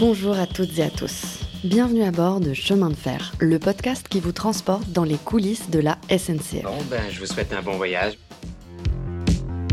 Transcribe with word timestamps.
Bonjour 0.00 0.38
à 0.38 0.46
toutes 0.46 0.78
et 0.78 0.82
à 0.82 0.88
tous. 0.88 1.40
Bienvenue 1.62 2.04
à 2.04 2.10
bord 2.10 2.40
de 2.40 2.54
Chemin 2.54 2.88
de 2.88 2.94
Fer, 2.94 3.34
le 3.38 3.58
podcast 3.58 4.08
qui 4.08 4.18
vous 4.18 4.32
transporte 4.32 4.90
dans 4.92 5.04
les 5.04 5.18
coulisses 5.18 5.68
de 5.68 5.78
la 5.78 5.98
SNCF. 6.08 6.62
Bon, 6.62 6.78
ben, 6.90 7.02
je 7.10 7.20
vous 7.20 7.26
souhaite 7.26 7.52
un 7.52 7.60
bon 7.60 7.76
voyage. 7.76 8.14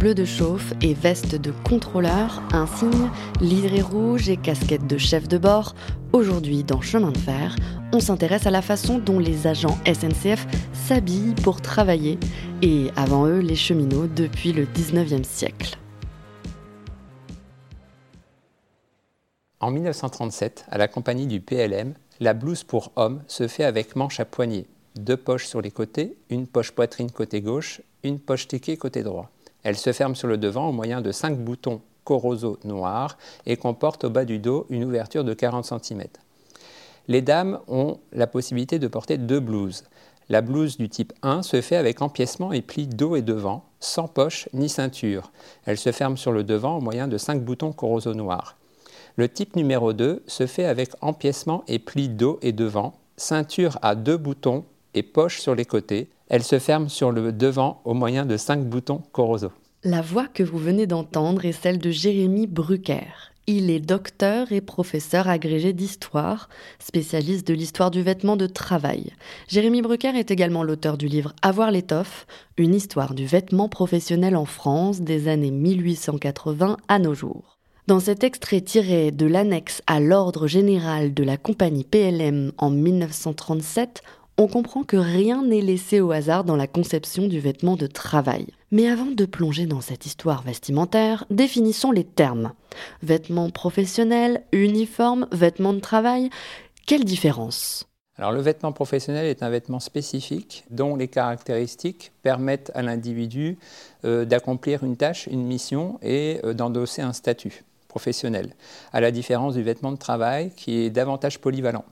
Bleu 0.02 0.13
de 0.13 0.26
chauffe 0.26 0.74
et 0.82 0.94
veste 0.94 1.36
de 1.36 1.54
contrôleur, 1.63 2.44
insigne, 2.52 3.10
livrée 3.40 3.79
rouge 3.79 4.28
et 4.28 4.36
casquette 4.36 4.86
de 4.86 4.98
chef 4.98 5.29
de 5.29 5.38
bord. 5.38 5.75
Aujourd'hui, 6.11 6.66
dans 6.66 6.82
Chemin 6.82 7.12
de 7.12 7.18
Fer, 7.18 7.55
on 7.94 8.02
s'intéresse 8.02 8.46
à 8.46 8.52
la 8.52 8.62
façon 8.62 9.00
dont 9.00 9.20
les 9.20 9.48
agents 9.48 9.78
SNCF 9.86 10.46
s'habillent 10.73 11.36
pour 11.41 11.62
travailler, 11.62 12.20
et 12.62 12.88
avant 12.98 13.28
eux, 13.28 13.39
les 13.39 13.55
cheminots 13.55 14.07
depuis 14.14 14.52
le 14.52 14.66
19e 14.66 15.23
siècle. 15.23 15.78
En 19.60 19.71
1937, 19.71 20.66
à 20.70 20.78
la 20.78 20.88
compagnie 20.88 21.25
du 21.25 21.42
PLM, 21.42 21.96
la 22.20 22.36
blouse 22.36 22.64
pour 22.64 22.92
homme 22.96 23.24
se 23.25 23.48
fait 23.48 23.64
avec 23.64 23.96
manche 23.96 24.20
à 24.20 24.25
poignée, 24.25 24.68
deux 24.96 25.18
poches 25.18 25.48
sur 25.48 25.61
les 25.61 25.71
côtés, 25.71 26.15
une 26.29 26.46
poche 26.46 26.71
poitrine 26.71 27.10
côté 27.10 27.42
gauche, 27.42 27.82
une 28.04 28.20
poche 28.20 28.48
tiquée 28.48 28.78
côté 28.78 29.01
droit. 29.01 29.32
Elle 29.64 29.75
se 29.75 29.93
ferme 29.93 30.15
sur 30.15 30.28
le 30.28 30.38
devant 30.38 30.70
au 30.70 30.71
moyen 30.71 31.01
de 31.01 31.12
cinq 31.12 31.39
boutons 31.39 31.82
Corozo 32.03 32.59
noirs 32.66 33.17
et 33.48 33.58
comporte 33.58 34.03
au 34.03 34.12
bas 34.12 34.25
du 34.25 34.38
dos 34.38 34.67
une 34.70 34.84
ouverture 34.84 35.23
de 35.23 35.34
40 35.34 35.66
cm. 35.66 36.03
Les 37.08 37.23
dames 37.23 37.59
ont 37.67 37.98
la 38.12 38.28
possibilité 38.28 38.78
de 38.78 38.88
porter 38.88 39.17
deux 39.17 39.39
blouses. 39.39 39.86
La 40.30 40.42
blouse 40.42 40.78
du 40.78 40.88
type 40.88 41.14
1 41.23 41.42
se 41.42 41.62
fait 41.62 41.78
avec 41.78 42.03
empiècement 42.03 42.53
et 42.53 42.62
pli 42.62 42.86
dos 42.86 43.16
et 43.16 43.23
devant, 43.23 43.64
sans 43.80 44.08
poche 44.08 44.50
ni 44.53 44.70
ceinture. 44.70 45.31
Elle 45.66 45.80
se 45.80 45.92
ferme 45.92 46.16
sur 46.16 46.31
le 46.31 46.44
devant 46.44 46.78
au 46.78 46.81
moyen 46.81 47.08
de 47.08 47.17
cinq 47.17 47.44
boutons 47.44 47.72
Corozo 47.72 48.14
noirs. 48.14 48.56
Le 49.20 49.28
type 49.28 49.56
numéro 49.56 49.94
2 49.94 50.22
se 50.28 50.45
fait 50.45 50.66
avec 50.66 50.92
empiècement 51.02 51.64
et 51.67 51.80
pli 51.80 52.08
dos 52.08 52.38
et 52.44 52.52
devant, 52.52 52.94
ceinture 53.16 53.80
à 53.82 53.96
deux 53.96 54.16
boutons 54.16 54.64
et 54.94 55.02
poche 55.02 55.40
sur 55.40 55.56
les 55.56 55.66
côtés. 55.66 56.09
Elle 56.30 56.44
se 56.44 56.59
ferme 56.59 56.88
sur 56.88 57.12
le 57.12 57.32
devant 57.32 57.82
au 57.84 57.96
moyen 57.96 58.28
de 58.28 58.38
cinq 58.38 58.64
boutons 58.64 59.02
Corozo. 59.14 59.50
La 59.84 60.02
voix 60.02 60.28
que 60.28 60.44
vous 60.44 60.59
venez 60.59 60.86
d'entendre 60.86 61.46
est 61.46 61.52
celle 61.52 61.80
de 61.80 61.90
Jérémy 61.90 62.46
Brucker. 62.46 63.32
Il 63.48 63.72
est 63.72 63.80
docteur 63.80 64.52
et 64.52 64.62
professeur 64.62 65.28
agrégé 65.28 65.74
d'histoire, 65.74 66.48
spécialiste 66.78 67.48
de 67.48 67.56
l'histoire 67.56 67.90
du 67.90 68.04
vêtement 68.04 68.36
de 68.36 68.46
travail. 68.46 69.14
Jérémy 69.48 69.81
Brucker 69.81 70.16
est 70.16 70.30
également 70.30 70.62
l'auteur 70.62 70.96
du 70.96 71.08
livre 71.08 71.34
Avoir 71.42 71.72
l'étoffe, 71.72 72.28
une 72.56 72.76
histoire 72.76 73.16
du 73.16 73.26
vêtement 73.26 73.68
professionnel 73.68 74.36
en 74.36 74.46
France 74.46 75.02
des 75.02 75.28
années 75.28 75.50
1880 75.50 76.78
à 76.88 77.00
nos 77.00 77.16
jours. 77.16 77.58
Dans 77.88 78.02
cet 78.02 78.26
extrait 78.26 78.60
tiré 78.60 79.12
de 79.12 79.26
l'annexe 79.26 79.82
à 79.88 80.02
l'ordre 80.02 80.46
général 80.46 81.14
de 81.14 81.24
la 81.24 81.38
compagnie 81.38 81.86
PLM 81.86 82.52
en 82.58 82.70
1937, 82.70 84.04
on 84.38 84.50
comprend 84.50 84.84
que 84.84 84.98
rien 84.98 85.42
n'est 85.42 85.62
laissé 85.62 86.02
au 86.02 86.12
hasard 86.12 86.44
dans 86.44 86.58
la 86.58 86.68
conception 86.68 87.28
du 87.28 87.40
vêtement 87.40 87.78
de 87.78 87.88
travail. 87.88 88.48
Mais 88.72 88.90
avant 88.90 89.06
de 89.06 89.26
plonger 89.26 89.68
dans 89.68 89.80
cette 89.80 90.06
histoire 90.06 90.44
vestimentaire, 90.44 91.24
définissons 91.30 91.94
les 91.94 92.04
termes. 92.04 92.52
Vêtements 93.04 93.50
professionnels, 93.52 94.44
uniforme, 94.52 95.26
vêtements 95.32 95.74
de 95.74 95.80
travail, 95.80 96.30
quelle 96.88 97.06
différence? 97.06 97.88
Alors 98.18 98.34
le 98.34 98.42
vêtement 98.42 98.74
professionnel 98.74 99.28
est 99.28 99.44
un 99.44 99.50
vêtement 99.50 99.80
spécifique 99.80 100.66
dont 100.72 100.98
les 100.98 101.08
caractéristiques 101.08 102.12
permettent 102.22 102.72
à 102.74 102.82
l'individu 102.82 103.58
euh, 104.04 104.26
d'accomplir 104.26 104.84
une 104.84 104.98
tâche, 104.98 105.28
une 105.28 105.46
mission 105.46 106.00
et 106.02 106.42
euh, 106.44 106.54
d'endosser 106.54 107.02
un 107.02 107.14
statut 107.14 107.64
à 108.94 109.02
la 109.02 109.12
différence 109.12 109.56
du 109.56 109.64
vêtement 109.64 109.92
de 109.92 109.98
travail 109.98 110.52
qui 110.56 110.80
est 110.80 110.90
davantage 110.90 111.40
polyvalent 111.40 111.86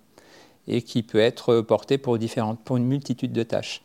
et 0.67 0.81
qui 0.81 1.03
peut 1.03 1.19
être 1.19 1.61
porté 1.61 1.97
pour, 1.97 2.17
différentes, 2.17 2.59
pour 2.63 2.77
une 2.77 2.85
multitude 2.85 3.33
de 3.33 3.43
tâches. 3.43 3.81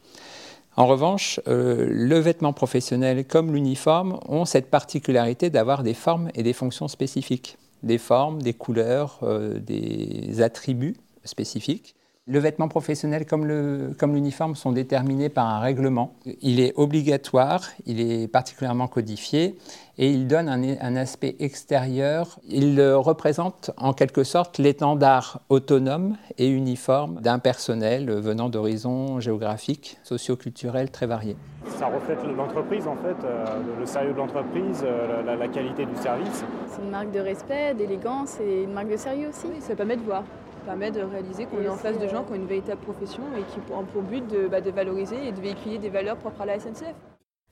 En 0.77 0.87
revanche, 0.87 1.41
euh, 1.49 1.87
le 1.91 2.19
vêtement 2.19 2.53
professionnel 2.53 3.27
comme 3.27 3.53
l'uniforme 3.53 4.19
ont 4.29 4.45
cette 4.45 4.71
particularité 4.71 5.51
d'avoir 5.51 5.83
des 5.83 5.95
formes 5.95 6.31
et 6.35 6.43
des 6.43 6.53
fonctions 6.53 6.89
spécifiques, 6.89 7.59
des 7.83 7.99
formes, 7.99 8.41
des 8.41 8.55
couleurs, 8.55 9.19
euh, 9.23 9.59
des 9.59 10.41
attributs 10.41 10.97
spécifiques. 11.25 11.95
Le 12.31 12.39
vêtement 12.39 12.69
professionnel 12.69 13.27
comme 13.27 14.15
l'uniforme 14.15 14.55
sont 14.55 14.71
déterminés 14.71 15.29
par 15.29 15.49
un 15.49 15.59
règlement. 15.59 16.15
Il 16.43 16.61
est 16.61 16.73
obligatoire, 16.77 17.65
il 17.87 18.01
est 18.01 18.29
particulièrement 18.29 18.87
codifié 18.87 19.59
et 19.99 20.13
il 20.13 20.29
donne 20.29 20.49
un, 20.49 20.95
aspect 20.97 21.35
extérieur. 21.41 22.39
Il 22.49 22.81
représente 22.81 23.73
en 23.77 23.93
quelque 23.95 24.23
sorte 24.23 24.59
l'étendard 24.59 25.41
autonome 25.49 26.17
et 26.39 26.47
uniforme 26.47 27.21
d'un 27.21 27.41
personnel 27.41 28.09
venant 28.09 28.49
d'horizons 28.49 29.19
géographiques, 29.19 29.99
socioculturels 30.05 30.93
très 30.93 31.07
variés. 31.07 31.37
Ça 31.67 31.89
reflète 31.89 32.21
l'entreprise 32.37 32.87
en 32.87 32.95
fait, 32.95 33.25
euh, 33.25 33.45
le 33.81 33.87
sérieux 33.87 34.13
de 34.13 34.19
l'entreprise, 34.19 34.85
euh, 34.85 35.23
la, 35.25 35.35
la, 35.35 35.49
qualité 35.49 35.85
du 35.85 35.97
service. 35.97 36.45
C'est 36.69 36.81
une 36.81 36.91
marque 36.91 37.11
de 37.11 37.21
respect, 37.21 37.75
d'élégance 37.75 38.39
et 38.41 38.63
une 38.63 38.73
marque 38.73 38.89
de 38.89 38.97
sérieux 38.97 39.29
aussi. 39.31 39.49
ça 39.61 39.75
permet 39.75 39.97
de 39.97 40.03
voir 40.03 40.23
permet 40.61 40.91
de 40.91 41.01
réaliser 41.01 41.47
qu'on 41.47 41.63
est 41.63 41.69
en 41.69 41.77
face 41.77 41.99
de 41.99 42.09
gens 42.09 42.25
qui 42.25 42.33
ont 42.33 42.37
une 42.37 42.47
véritable 42.47 42.81
profession 42.81 43.23
et 43.37 43.43
qui 43.43 43.61
ont 43.73 43.85
pour 43.85 44.03
but 44.03 44.27
de, 44.27 44.49
bah, 44.49 44.61
de 44.61 44.71
valoriser 44.71 45.29
et 45.29 45.33
de 45.33 45.41
véhiculer 45.41 45.79
des 45.79 45.91
valeurs 45.91 46.17
propres 46.17 46.43
à 46.43 46.47
la 46.47 46.59
SNCF. 46.59 46.95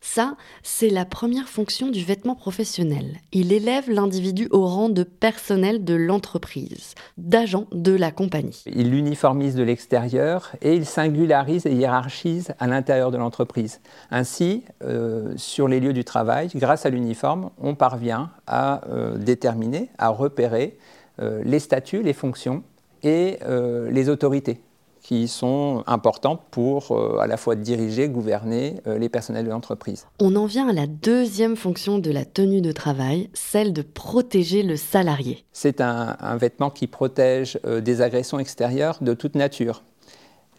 Ça, 0.00 0.36
c'est 0.62 0.90
la 0.90 1.04
première 1.04 1.48
fonction 1.48 1.88
du 1.88 2.04
vêtement 2.04 2.36
professionnel. 2.36 3.16
Il 3.32 3.52
élève 3.52 3.90
l'individu 3.90 4.46
au 4.52 4.64
rang 4.64 4.88
de 4.88 5.02
personnel 5.02 5.84
de 5.84 5.94
l'entreprise, 5.94 6.94
d'agent 7.16 7.66
de 7.72 7.92
la 7.96 8.12
compagnie. 8.12 8.62
Il 8.66 8.90
l'uniformise 8.90 9.56
de 9.56 9.64
l'extérieur 9.64 10.52
et 10.62 10.74
il 10.74 10.86
singularise 10.86 11.66
et 11.66 11.72
hiérarchise 11.72 12.54
à 12.60 12.68
l'intérieur 12.68 13.10
de 13.10 13.16
l'entreprise. 13.16 13.80
Ainsi, 14.12 14.64
euh, 14.84 15.34
sur 15.36 15.66
les 15.66 15.80
lieux 15.80 15.92
du 15.92 16.04
travail, 16.04 16.48
grâce 16.54 16.86
à 16.86 16.90
l'uniforme, 16.90 17.50
on 17.58 17.74
parvient 17.74 18.30
à 18.46 18.86
euh, 18.88 19.16
déterminer, 19.16 19.90
à 19.98 20.10
repérer 20.10 20.78
euh, 21.20 21.42
les 21.44 21.58
statuts, 21.58 22.02
les 22.02 22.12
fonctions 22.12 22.62
et 23.02 23.38
euh, 23.42 23.90
les 23.90 24.08
autorités 24.08 24.60
qui 25.00 25.28
sont 25.28 25.84
importantes 25.86 26.42
pour 26.50 26.92
euh, 26.92 27.18
à 27.18 27.26
la 27.26 27.36
fois 27.36 27.54
diriger, 27.54 28.08
gouverner 28.08 28.80
euh, 28.86 28.98
les 28.98 29.08
personnels 29.08 29.46
de 29.46 29.50
l'entreprise. 29.50 30.06
On 30.20 30.36
en 30.36 30.44
vient 30.44 30.68
à 30.68 30.72
la 30.72 30.86
deuxième 30.86 31.56
fonction 31.56 31.98
de 31.98 32.10
la 32.10 32.24
tenue 32.24 32.60
de 32.60 32.72
travail, 32.72 33.30
celle 33.32 33.72
de 33.72 33.82
protéger 33.82 34.62
le 34.62 34.76
salarié. 34.76 35.44
C'est 35.52 35.80
un, 35.80 36.16
vêtement 36.36 36.70
qui 36.70 36.86
protège 36.86 37.58
des 37.64 38.02
agressions 38.02 38.38
extérieures 38.38 38.98
de 39.00 39.14
toute 39.14 39.34
nature. 39.34 39.82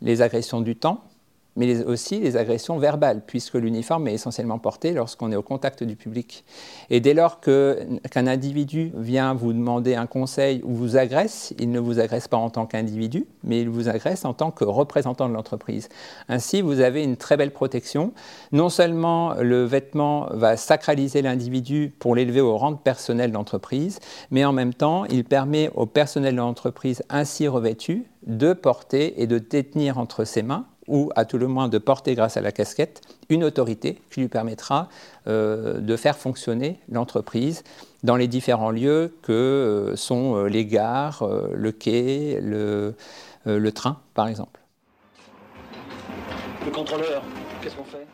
Les 0.02 0.22
agressions 0.22 0.62
du 0.62 0.76
temps, 0.76 1.04
mais 1.60 1.84
aussi 1.84 2.22
les 2.22 2.38
agressions 2.38 2.80
verbales, 2.80 3.22
puisque 3.28 3.56
l'uniforme 3.56 4.08
est 4.08 4.14
essentiellement 4.14 4.60
porté 4.60 4.94
lorsqu'on 4.94 5.30
est 5.32 5.36
au 5.36 5.42
contact 5.42 5.84
du 5.84 5.98
public. 5.98 6.46
Et 6.90 7.02
dès 7.02 7.14
lors 7.14 7.42
qu'un 7.42 8.28
individu 8.28 8.94
vient 8.96 9.34
vous 9.34 9.52
demander 9.52 9.94
un 9.96 10.08
conseil 10.08 10.62
ou 10.64 10.74
vous 10.74 10.96
agresse, 10.96 11.54
il 11.60 11.70
ne 11.70 11.80
vous 11.80 12.00
agresse 12.00 12.30
pas 12.30 12.38
en 12.38 12.50
tant 12.50 12.66
qu'individu, 12.66 13.28
mais 13.44 13.60
il 13.60 13.68
vous 13.70 13.90
agresse 13.90 14.24
en 14.24 14.34
tant 14.34 14.52
que 14.52 14.64
représentant 14.64 15.28
de 15.28 15.34
l'entreprise. 15.34 15.90
Ainsi, 16.30 16.62
vous 16.62 16.80
avez 16.80 17.04
une 17.04 17.18
très 17.18 17.36
belle 17.36 17.52
protection. 17.52 18.14
Non 18.54 18.70
seulement 18.70 19.34
le 19.34 19.66
vêtement 19.66 20.28
va 20.32 20.56
sacraliser 20.56 21.22
l'individu 21.22 21.94
pour 22.00 22.16
l'élever 22.16 22.40
au 22.40 22.56
rang 22.58 22.72
de 22.72 22.78
personnel 22.78 23.34
d'entreprise, 23.34 24.00
mais 24.32 24.46
en 24.46 24.54
même 24.54 24.74
temps, 24.74 25.04
il 25.06 25.26
permet 25.26 25.70
au 25.76 25.86
personnel 25.86 26.36
de 26.36 26.40
l'entreprise 26.40 27.04
ainsi 27.10 27.50
revêtu 27.50 28.06
de 28.26 28.54
porter 28.54 29.22
et 29.22 29.28
de 29.28 29.40
détenir 29.40 29.98
entre 29.98 30.24
ses 30.24 30.42
mains 30.42 30.66
ou 30.90 31.12
à 31.16 31.24
tout 31.24 31.38
le 31.38 31.48
moins 31.48 31.70
de 31.70 31.78
porter 31.78 32.16
grâce 32.16 32.36
à 32.36 32.42
la 32.42 32.52
casquette 32.52 33.02
une 33.30 33.44
autorité 33.44 34.02
qui 34.12 34.22
lui 34.22 34.28
permettra 34.28 34.90
euh, 35.28 35.80
de 35.80 35.96
faire 35.96 36.18
fonctionner 36.18 36.80
l'entreprise 36.92 37.64
dans 38.04 38.16
les 38.16 38.28
différents 38.28 38.72
lieux 38.72 39.14
que 39.22 39.32
euh, 39.32 39.96
sont 39.96 40.36
euh, 40.36 40.48
les 40.48 40.66
gares, 40.66 41.28
le 41.54 41.72
quai, 41.72 42.40
le, 42.42 42.96
le 43.46 43.72
train 43.72 44.02
par 44.14 44.28
exemple. 44.28 44.60
Le 46.66 46.72
contrôleur, 46.72 47.24
qu'est-ce 47.62 47.76
qu'on 47.76 47.84
fait? 47.84 48.06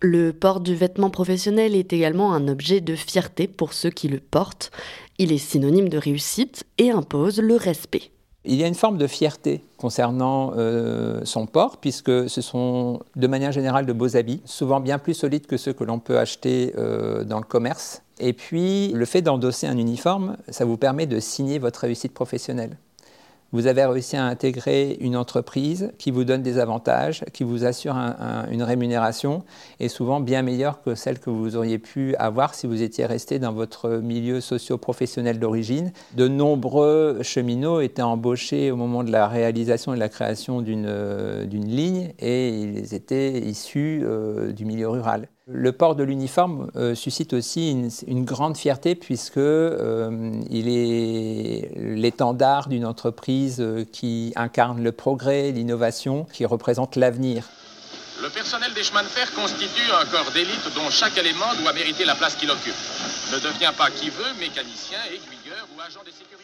Le 0.00 0.32
port 0.32 0.60
du 0.60 0.74
vêtement 0.74 1.10
professionnel 1.10 1.76
est 1.76 1.92
également 1.92 2.34
un 2.34 2.48
objet 2.48 2.80
de 2.80 2.96
fierté 2.96 3.46
pour 3.46 3.72
ceux 3.72 3.90
qui 3.90 4.08
le 4.08 4.18
portent. 4.18 4.72
Il 5.18 5.30
est 5.30 5.38
synonyme 5.38 5.88
de 5.88 5.98
réussite 5.98 6.64
et 6.78 6.90
impose 6.90 7.40
le 7.40 7.54
respect. 7.54 8.11
Il 8.44 8.56
y 8.56 8.64
a 8.64 8.66
une 8.66 8.74
forme 8.74 8.98
de 8.98 9.06
fierté 9.06 9.62
concernant 9.76 10.52
euh, 10.56 11.20
son 11.24 11.46
port, 11.46 11.76
puisque 11.76 12.28
ce 12.28 12.40
sont 12.40 13.00
de 13.14 13.26
manière 13.28 13.52
générale 13.52 13.86
de 13.86 13.92
beaux 13.92 14.16
habits, 14.16 14.40
souvent 14.44 14.80
bien 14.80 14.98
plus 14.98 15.14
solides 15.14 15.46
que 15.46 15.56
ceux 15.56 15.72
que 15.72 15.84
l'on 15.84 16.00
peut 16.00 16.18
acheter 16.18 16.74
euh, 16.76 17.22
dans 17.22 17.38
le 17.38 17.44
commerce. 17.44 18.02
Et 18.18 18.32
puis, 18.32 18.88
le 18.88 19.04
fait 19.04 19.22
d'endosser 19.22 19.68
un 19.68 19.78
uniforme, 19.78 20.36
ça 20.48 20.64
vous 20.64 20.76
permet 20.76 21.06
de 21.06 21.20
signer 21.20 21.58
votre 21.60 21.80
réussite 21.80 22.12
professionnelle. 22.12 22.76
Vous 23.52 23.66
avez 23.66 23.84
réussi 23.84 24.16
à 24.16 24.24
intégrer 24.24 24.96
une 25.00 25.16
entreprise 25.16 25.92
qui 25.98 26.10
vous 26.10 26.24
donne 26.24 26.42
des 26.42 26.58
avantages, 26.58 27.24
qui 27.32 27.44
vous 27.44 27.64
assure 27.64 27.94
une 28.50 28.62
rémunération, 28.62 29.44
et 29.78 29.88
souvent 29.88 30.20
bien 30.20 30.42
meilleure 30.42 30.82
que 30.82 30.94
celle 30.94 31.18
que 31.18 31.30
vous 31.30 31.56
auriez 31.56 31.78
pu 31.78 32.14
avoir 32.16 32.54
si 32.54 32.66
vous 32.66 32.82
étiez 32.82 33.06
resté 33.06 33.38
dans 33.38 33.52
votre 33.52 33.98
milieu 33.98 34.40
socio-professionnel 34.40 35.38
d'origine. 35.38 35.92
De 36.16 36.28
nombreux 36.28 37.18
cheminots 37.22 37.80
étaient 37.80 38.02
embauchés 38.02 38.70
au 38.70 38.76
moment 38.76 39.04
de 39.04 39.12
la 39.12 39.28
réalisation 39.28 39.92
et 39.92 39.96
de 39.96 40.00
la 40.00 40.08
création 40.08 40.62
d'une 40.62 41.66
ligne, 41.66 42.12
et 42.18 42.48
ils 42.48 42.94
étaient 42.94 43.38
issus 43.38 44.02
euh, 44.04 44.52
du 44.52 44.64
milieu 44.64 44.88
rural. 44.88 45.28
Le 45.48 45.72
port 45.72 45.96
de 45.96 46.04
l'uniforme 46.04 46.70
euh, 46.76 46.94
suscite 46.94 47.32
aussi 47.32 47.72
une, 48.06 48.24
grande 48.24 48.56
fierté 48.56 48.94
puisque 48.94 49.38
euh, 49.38 50.32
il 50.48 50.68
est 50.68 51.68
l'étendard 51.74 52.68
d'une 52.68 52.86
entreprise 52.86 53.60
euh, 53.60 53.84
qui 53.84 54.32
incarne 54.36 54.80
le 54.84 54.92
progrès, 54.92 55.50
l'innovation, 55.50 56.28
qui 56.32 56.46
représente 56.46 56.94
l'avenir. 56.94 57.48
Le 58.22 58.28
personnel 58.28 58.72
des 58.72 58.84
chemins 58.84 59.02
de 59.02 59.08
fer 59.08 59.34
constitue 59.34 59.90
un 60.00 60.04
corps 60.06 60.30
d'élite 60.32 60.74
dont 60.76 60.88
chaque 60.90 61.18
élément 61.18 61.52
doit 61.60 61.72
mériter 61.72 62.04
la 62.04 62.14
place 62.14 62.36
qu'il 62.36 62.50
occupe. 62.50 62.76
Ne 63.32 63.40
devient 63.40 63.72
pas 63.76 63.90
qui 63.90 64.10
veut, 64.10 64.32
mécanicien, 64.38 64.98
aiguilleur 65.08 65.66
ou 65.76 65.80
agent 65.80 66.04
de 66.06 66.12
sécurité. 66.12 66.41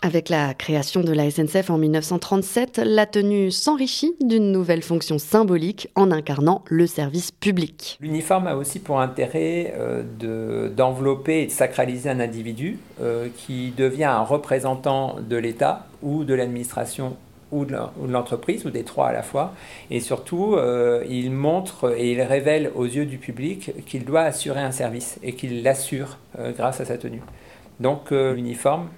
Avec 0.00 0.28
la 0.28 0.54
création 0.54 1.00
de 1.00 1.12
la 1.12 1.28
SNCF 1.28 1.70
en 1.70 1.76
1937, 1.76 2.80
la 2.84 3.04
tenue 3.04 3.50
s'enrichit 3.50 4.14
d'une 4.20 4.52
nouvelle 4.52 4.82
fonction 4.82 5.18
symbolique 5.18 5.88
en 5.96 6.12
incarnant 6.12 6.62
le 6.68 6.86
service 6.86 7.32
public. 7.32 7.98
L'uniforme 8.00 8.46
a 8.46 8.54
aussi 8.54 8.78
pour 8.78 9.00
intérêt 9.00 9.74
euh, 9.76 10.68
d'envelopper 10.68 11.42
et 11.42 11.46
de 11.46 11.50
sacraliser 11.50 12.08
un 12.10 12.20
individu 12.20 12.78
euh, 13.02 13.26
qui 13.38 13.72
devient 13.76 14.04
un 14.04 14.22
représentant 14.22 15.16
de 15.20 15.36
l'État 15.36 15.88
ou 16.02 16.22
de 16.22 16.32
l'administration 16.32 17.16
ou 17.50 17.64
de 17.64 17.74
l'entreprise, 18.06 18.66
ou 18.66 18.70
des 18.70 18.84
trois 18.84 19.08
à 19.08 19.12
la 19.12 19.22
fois. 19.22 19.54
Et 19.90 19.98
surtout, 19.98 20.54
euh, 20.54 21.02
il 21.08 21.32
montre 21.32 21.96
et 21.98 22.12
il 22.12 22.22
révèle 22.22 22.70
aux 22.76 22.84
yeux 22.84 23.06
du 23.06 23.18
public 23.18 23.72
qu'il 23.86 24.04
doit 24.04 24.20
assurer 24.20 24.60
un 24.60 24.70
service 24.70 25.18
et 25.24 25.32
qu'il 25.32 25.64
l'assure 25.64 26.18
grâce 26.56 26.80
à 26.80 26.84
sa 26.84 26.98
tenue. 26.98 27.22
Donc 27.80 28.10
l'uniforme 28.10 28.88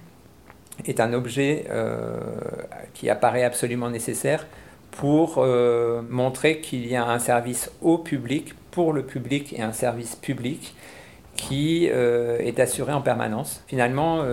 est 0.85 0.99
un 0.99 1.13
objet 1.13 1.65
euh, 1.69 2.19
qui 2.93 3.09
apparaît 3.09 3.43
absolument 3.43 3.89
nécessaire 3.89 4.45
pour 4.91 5.35
euh, 5.37 6.01
montrer 6.09 6.59
qu'il 6.59 6.85
y 6.87 6.95
a 6.95 7.05
un 7.05 7.19
service 7.19 7.71
au 7.81 7.97
public, 7.97 8.53
pour 8.71 8.93
le 8.93 9.03
public 9.03 9.53
et 9.53 9.61
un 9.61 9.73
service 9.73 10.15
public 10.15 10.75
qui 11.35 11.89
euh, 11.89 12.37
est 12.39 12.59
assuré 12.59 12.91
en 12.91 13.01
permanence. 13.01 13.63
Finalement, 13.67 14.23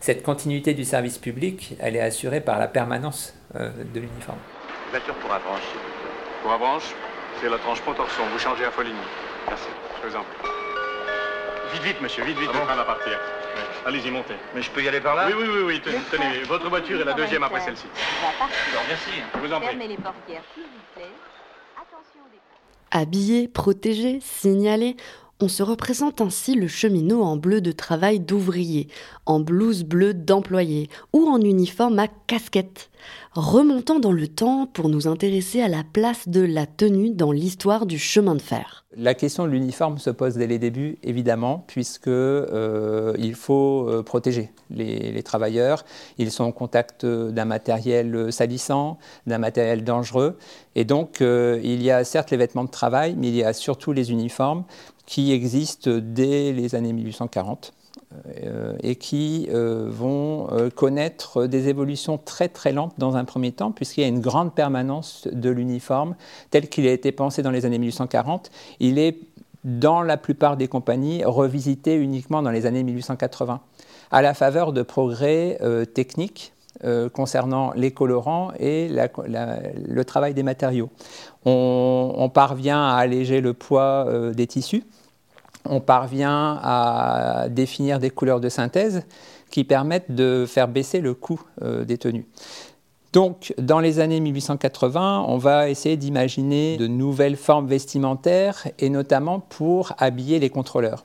cette 0.00 0.22
continuité 0.22 0.74
du 0.74 0.84
service 0.84 1.18
public, 1.18 1.76
elle 1.80 1.96
est 1.96 2.00
assurée 2.00 2.40
par 2.40 2.58
la 2.58 2.66
permanence 2.66 3.34
de 3.54 4.00
l'uniforme. 4.00 4.38
Voiture 4.90 5.14
pour 5.14 5.32
Avranches, 5.32 5.62
s'il 5.62 5.78
vous 5.78 6.02
plaît. 6.02 6.42
Pour 6.42 6.52
Avranches, 6.52 6.94
c'est 7.40 7.48
la 7.48 7.58
tranche 7.58 7.80
Pontorson. 7.82 8.22
Vous 8.32 8.38
changez 8.38 8.64
à 8.64 8.70
Foligny. 8.70 8.96
Merci. 9.48 9.68
Je 10.02 10.08
vous 10.08 10.16
en 10.16 10.22
prie. 10.22 10.50
Vite, 11.72 11.82
vite, 11.82 12.02
monsieur, 12.02 12.24
vite, 12.24 12.38
vite, 12.38 12.50
ah 12.52 12.72
on 12.72 12.76
va 12.76 12.84
partir. 12.84 13.18
Allez-y, 13.86 14.10
montez. 14.10 14.34
Mais 14.54 14.62
je 14.62 14.70
peux 14.70 14.82
y 14.82 14.88
aller 14.88 15.00
par 15.00 15.14
là 15.14 15.26
Oui, 15.28 15.34
oui, 15.36 15.48
oui, 15.48 15.62
oui. 15.66 15.80
Tenez, 15.84 15.98
tenez, 16.10 16.42
votre 16.44 16.68
voiture 16.68 17.00
est 17.00 17.04
la 17.04 17.12
deuxième 17.14 17.42
après 17.42 17.60
celle-ci. 17.60 17.86
merci. 18.88 19.10
Je 19.34 19.38
vous 19.40 19.52
en 19.52 19.58
prie. 19.60 19.68
Fermez 19.68 19.88
les 19.88 19.96
portières, 19.96 20.42
s'il 20.54 20.62
vous 20.64 20.68
plaît. 20.94 21.10
Attention 21.76 22.20
au 22.24 22.30
départ. 22.30 23.00
Habillé, 23.02 23.48
protégé, 23.48 24.20
signalé, 24.20 24.96
on 25.44 25.48
se 25.48 25.62
représente 25.62 26.22
ainsi 26.22 26.54
le 26.54 26.68
cheminot 26.68 27.22
en 27.22 27.36
bleu 27.36 27.60
de 27.60 27.70
travail 27.70 28.18
d'ouvrier, 28.18 28.88
en 29.26 29.40
blouse 29.40 29.84
bleue 29.84 30.14
d'employé 30.14 30.88
ou 31.12 31.26
en 31.28 31.38
uniforme 31.38 31.98
à 31.98 32.08
casquette. 32.08 32.88
Remontons 33.34 33.98
dans 33.98 34.12
le 34.12 34.28
temps 34.28 34.66
pour 34.66 34.88
nous 34.88 35.06
intéresser 35.06 35.60
à 35.60 35.68
la 35.68 35.82
place 35.82 36.28
de 36.28 36.40
la 36.40 36.66
tenue 36.66 37.10
dans 37.10 37.32
l'histoire 37.32 37.84
du 37.84 37.98
chemin 37.98 38.36
de 38.36 38.40
fer. 38.40 38.84
La 38.96 39.14
question 39.14 39.44
de 39.44 39.50
l'uniforme 39.50 39.98
se 39.98 40.10
pose 40.10 40.34
dès 40.34 40.46
les 40.46 40.60
débuts, 40.60 40.98
évidemment, 41.02 41.64
puisque 41.66 42.06
euh, 42.06 43.12
il 43.18 43.34
faut 43.34 43.88
euh, 43.88 44.04
protéger 44.04 44.52
les, 44.70 45.20
travailleurs. 45.24 45.84
Ils 46.18 46.30
sont 46.30 46.44
en 46.44 46.52
contact 46.52 47.04
d'un 47.04 47.44
matériel 47.44 48.32
salissant, 48.32 48.98
d'un 49.26 49.38
matériel 49.38 49.82
dangereux, 49.82 50.38
et 50.76 50.84
donc 50.84 51.20
euh, 51.20 51.60
il 51.64 51.82
y 51.82 51.90
a 51.90 52.04
certes 52.04 52.30
les 52.30 52.36
vêtements 52.36 52.64
de 52.64 52.70
travail, 52.70 53.16
mais 53.18 53.28
il 53.28 53.34
y 53.34 53.42
a 53.42 53.52
surtout 53.52 53.92
les 53.92 54.12
uniformes 54.12 54.64
qui 55.06 55.32
existent 55.32 55.90
dès 56.00 56.52
les 56.52 56.74
années 56.74 56.92
1840 56.92 57.72
euh, 58.44 58.76
et 58.82 58.94
qui 58.96 59.48
euh, 59.52 59.88
vont 59.90 60.48
euh, 60.52 60.70
connaître 60.70 61.46
des 61.46 61.68
évolutions 61.68 62.16
très 62.16 62.48
très 62.48 62.72
lentes 62.72 62.94
dans 62.96 63.16
un 63.16 63.24
premier 63.24 63.50
temps, 63.50 63.72
puisqu'il 63.72 64.02
y 64.02 64.04
a 64.04 64.08
une 64.08 64.20
grande 64.20 64.54
permanence 64.54 65.26
de 65.30 65.50
l'uniforme 65.50 66.14
tel 66.50 66.68
qu'il 66.68 66.86
a 66.86 66.92
été 66.92 67.10
pensé 67.10 67.42
dans 67.42 67.50
les 67.50 67.66
années 67.66 67.78
1840. 67.78 68.50
Il 68.78 68.98
est, 68.98 69.18
dans 69.64 70.02
la 70.02 70.16
plupart 70.16 70.56
des 70.56 70.68
compagnies, 70.68 71.24
revisité 71.24 71.96
uniquement 71.96 72.40
dans 72.40 72.50
les 72.50 72.66
années 72.66 72.84
1880, 72.84 73.60
à 74.12 74.22
la 74.22 74.34
faveur 74.34 74.72
de 74.72 74.82
progrès 74.82 75.58
techniques 75.94 76.52
concernant 77.12 77.72
les 77.74 77.92
colorants 77.92 78.52
et 78.58 78.88
le 78.88 80.02
travail 80.02 80.34
des 80.34 80.42
matériaux. 80.42 80.90
On, 81.44 82.30
parvient 82.32 82.82
à 82.82 82.96
alléger 82.96 83.40
le 83.40 83.54
poids 83.54 84.32
des 84.34 84.46
tissus 84.46 84.84
on 85.66 85.80
parvient 85.80 86.60
à 86.62 87.46
définir 87.48 87.98
des 87.98 88.10
couleurs 88.10 88.40
de 88.40 88.48
synthèse 88.48 89.02
qui 89.50 89.64
permettent 89.64 90.14
de 90.14 90.44
faire 90.46 90.68
baisser 90.68 91.00
le 91.00 91.14
coût 91.14 91.40
euh, 91.62 91.84
des 91.84 91.98
tenues. 91.98 92.26
Donc, 93.12 93.54
dans 93.58 93.78
les 93.78 94.00
années 94.00 94.18
1880, 94.18 95.26
on 95.28 95.38
va 95.38 95.70
essayer 95.70 95.96
d'imaginer 95.96 96.76
de 96.76 96.88
nouvelles 96.88 97.36
formes 97.36 97.68
vestimentaires, 97.68 98.66
et 98.80 98.90
notamment 98.90 99.38
pour 99.38 99.92
habiller 99.98 100.40
les 100.40 100.50
contrôleurs. 100.50 101.04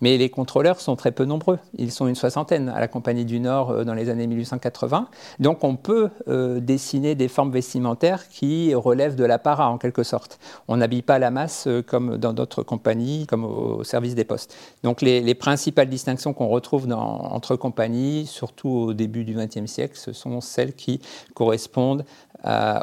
Mais 0.00 0.18
les 0.18 0.28
contrôleurs 0.28 0.80
sont 0.80 0.96
très 0.96 1.12
peu 1.12 1.24
nombreux. 1.24 1.58
Ils 1.78 1.92
sont 1.92 2.06
une 2.06 2.14
soixantaine 2.14 2.68
à 2.68 2.80
la 2.80 2.88
Compagnie 2.88 3.24
du 3.24 3.40
Nord 3.40 3.70
euh, 3.70 3.84
dans 3.84 3.94
les 3.94 4.10
années 4.10 4.26
1880. 4.26 5.08
Donc 5.38 5.64
on 5.64 5.76
peut 5.76 6.10
euh, 6.28 6.60
dessiner 6.60 7.14
des 7.14 7.28
formes 7.28 7.52
vestimentaires 7.52 8.28
qui 8.28 8.74
relèvent 8.74 9.16
de 9.16 9.24
l'apparat 9.24 9.70
en 9.70 9.78
quelque 9.78 10.02
sorte. 10.02 10.38
On 10.68 10.76
n'habille 10.76 11.02
pas 11.02 11.18
la 11.18 11.30
masse 11.30 11.66
euh, 11.66 11.82
comme 11.82 12.18
dans 12.18 12.32
d'autres 12.32 12.62
compagnies, 12.62 13.26
comme 13.26 13.44
au, 13.44 13.84
service 13.84 14.14
des 14.14 14.24
postes. 14.24 14.56
Donc 14.82 15.00
les, 15.00 15.34
principales 15.34 15.88
distinctions 15.88 16.32
qu'on 16.32 16.48
retrouve 16.48 16.90
entre 16.92 17.56
compagnies, 17.56 18.26
surtout 18.26 18.68
au 18.68 18.92
début 18.94 19.24
du 19.24 19.34
XXe 19.34 19.66
siècle, 19.66 19.96
ce 19.96 20.12
sont 20.12 20.40
celles 20.40 20.72
qui 20.74 21.00
correspondent 21.34 22.04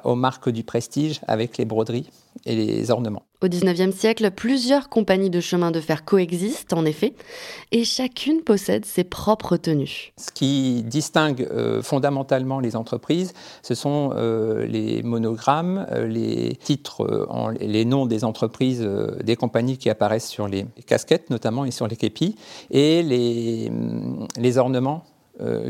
aux 0.04 0.16
marques 0.16 0.50
du 0.50 0.64
prestige 0.64 1.22
avec 1.28 1.58
les 1.58 1.66
broderies 1.66 2.10
et 2.46 2.56
les 2.56 2.92
ornements. 2.92 3.24
Au 3.44 3.48
XIXe 3.48 3.96
siècle, 3.96 4.30
plusieurs 4.30 4.88
compagnies 4.88 5.32
de 5.32 5.40
chemin 5.40 5.72
de 5.72 5.80
fer 5.80 6.06
coexistent, 6.06 6.74
en 6.74 6.86
effet, 6.86 7.14
et 7.72 7.84
chacune 7.84 8.42
possède 8.42 8.86
ses 8.86 9.04
propres 9.04 9.58
tenues. 9.58 10.14
Ce 10.18 10.32
qui 10.32 10.84
distingue 10.84 11.48
euh, 11.52 11.82
fondamentalement 11.82 12.60
les 12.60 12.76
entreprises, 12.76 13.34
ce 13.64 13.74
sont 13.74 14.12
euh, 14.16 14.68
les 14.68 15.02
monogrammes, 15.02 15.88
euh, 15.92 16.06
les 16.06 16.56
titres, 16.56 17.28
les 17.60 17.86
noms 17.86 18.06
des 18.06 18.24
entreprises, 18.24 18.88
des 19.24 19.36
compagnies 19.36 19.78
qui 19.78 19.90
apparaissent 19.90 20.30
sur 20.30 20.48
les 20.48 20.68
casquettes 20.86 21.32
notamment 21.32 21.66
et 21.66 21.72
sur 21.72 21.88
les 21.88 21.96
képis, 21.96 22.36
et 22.70 23.02
les, 23.02 23.72
les 24.38 24.58
ornements 24.58 25.04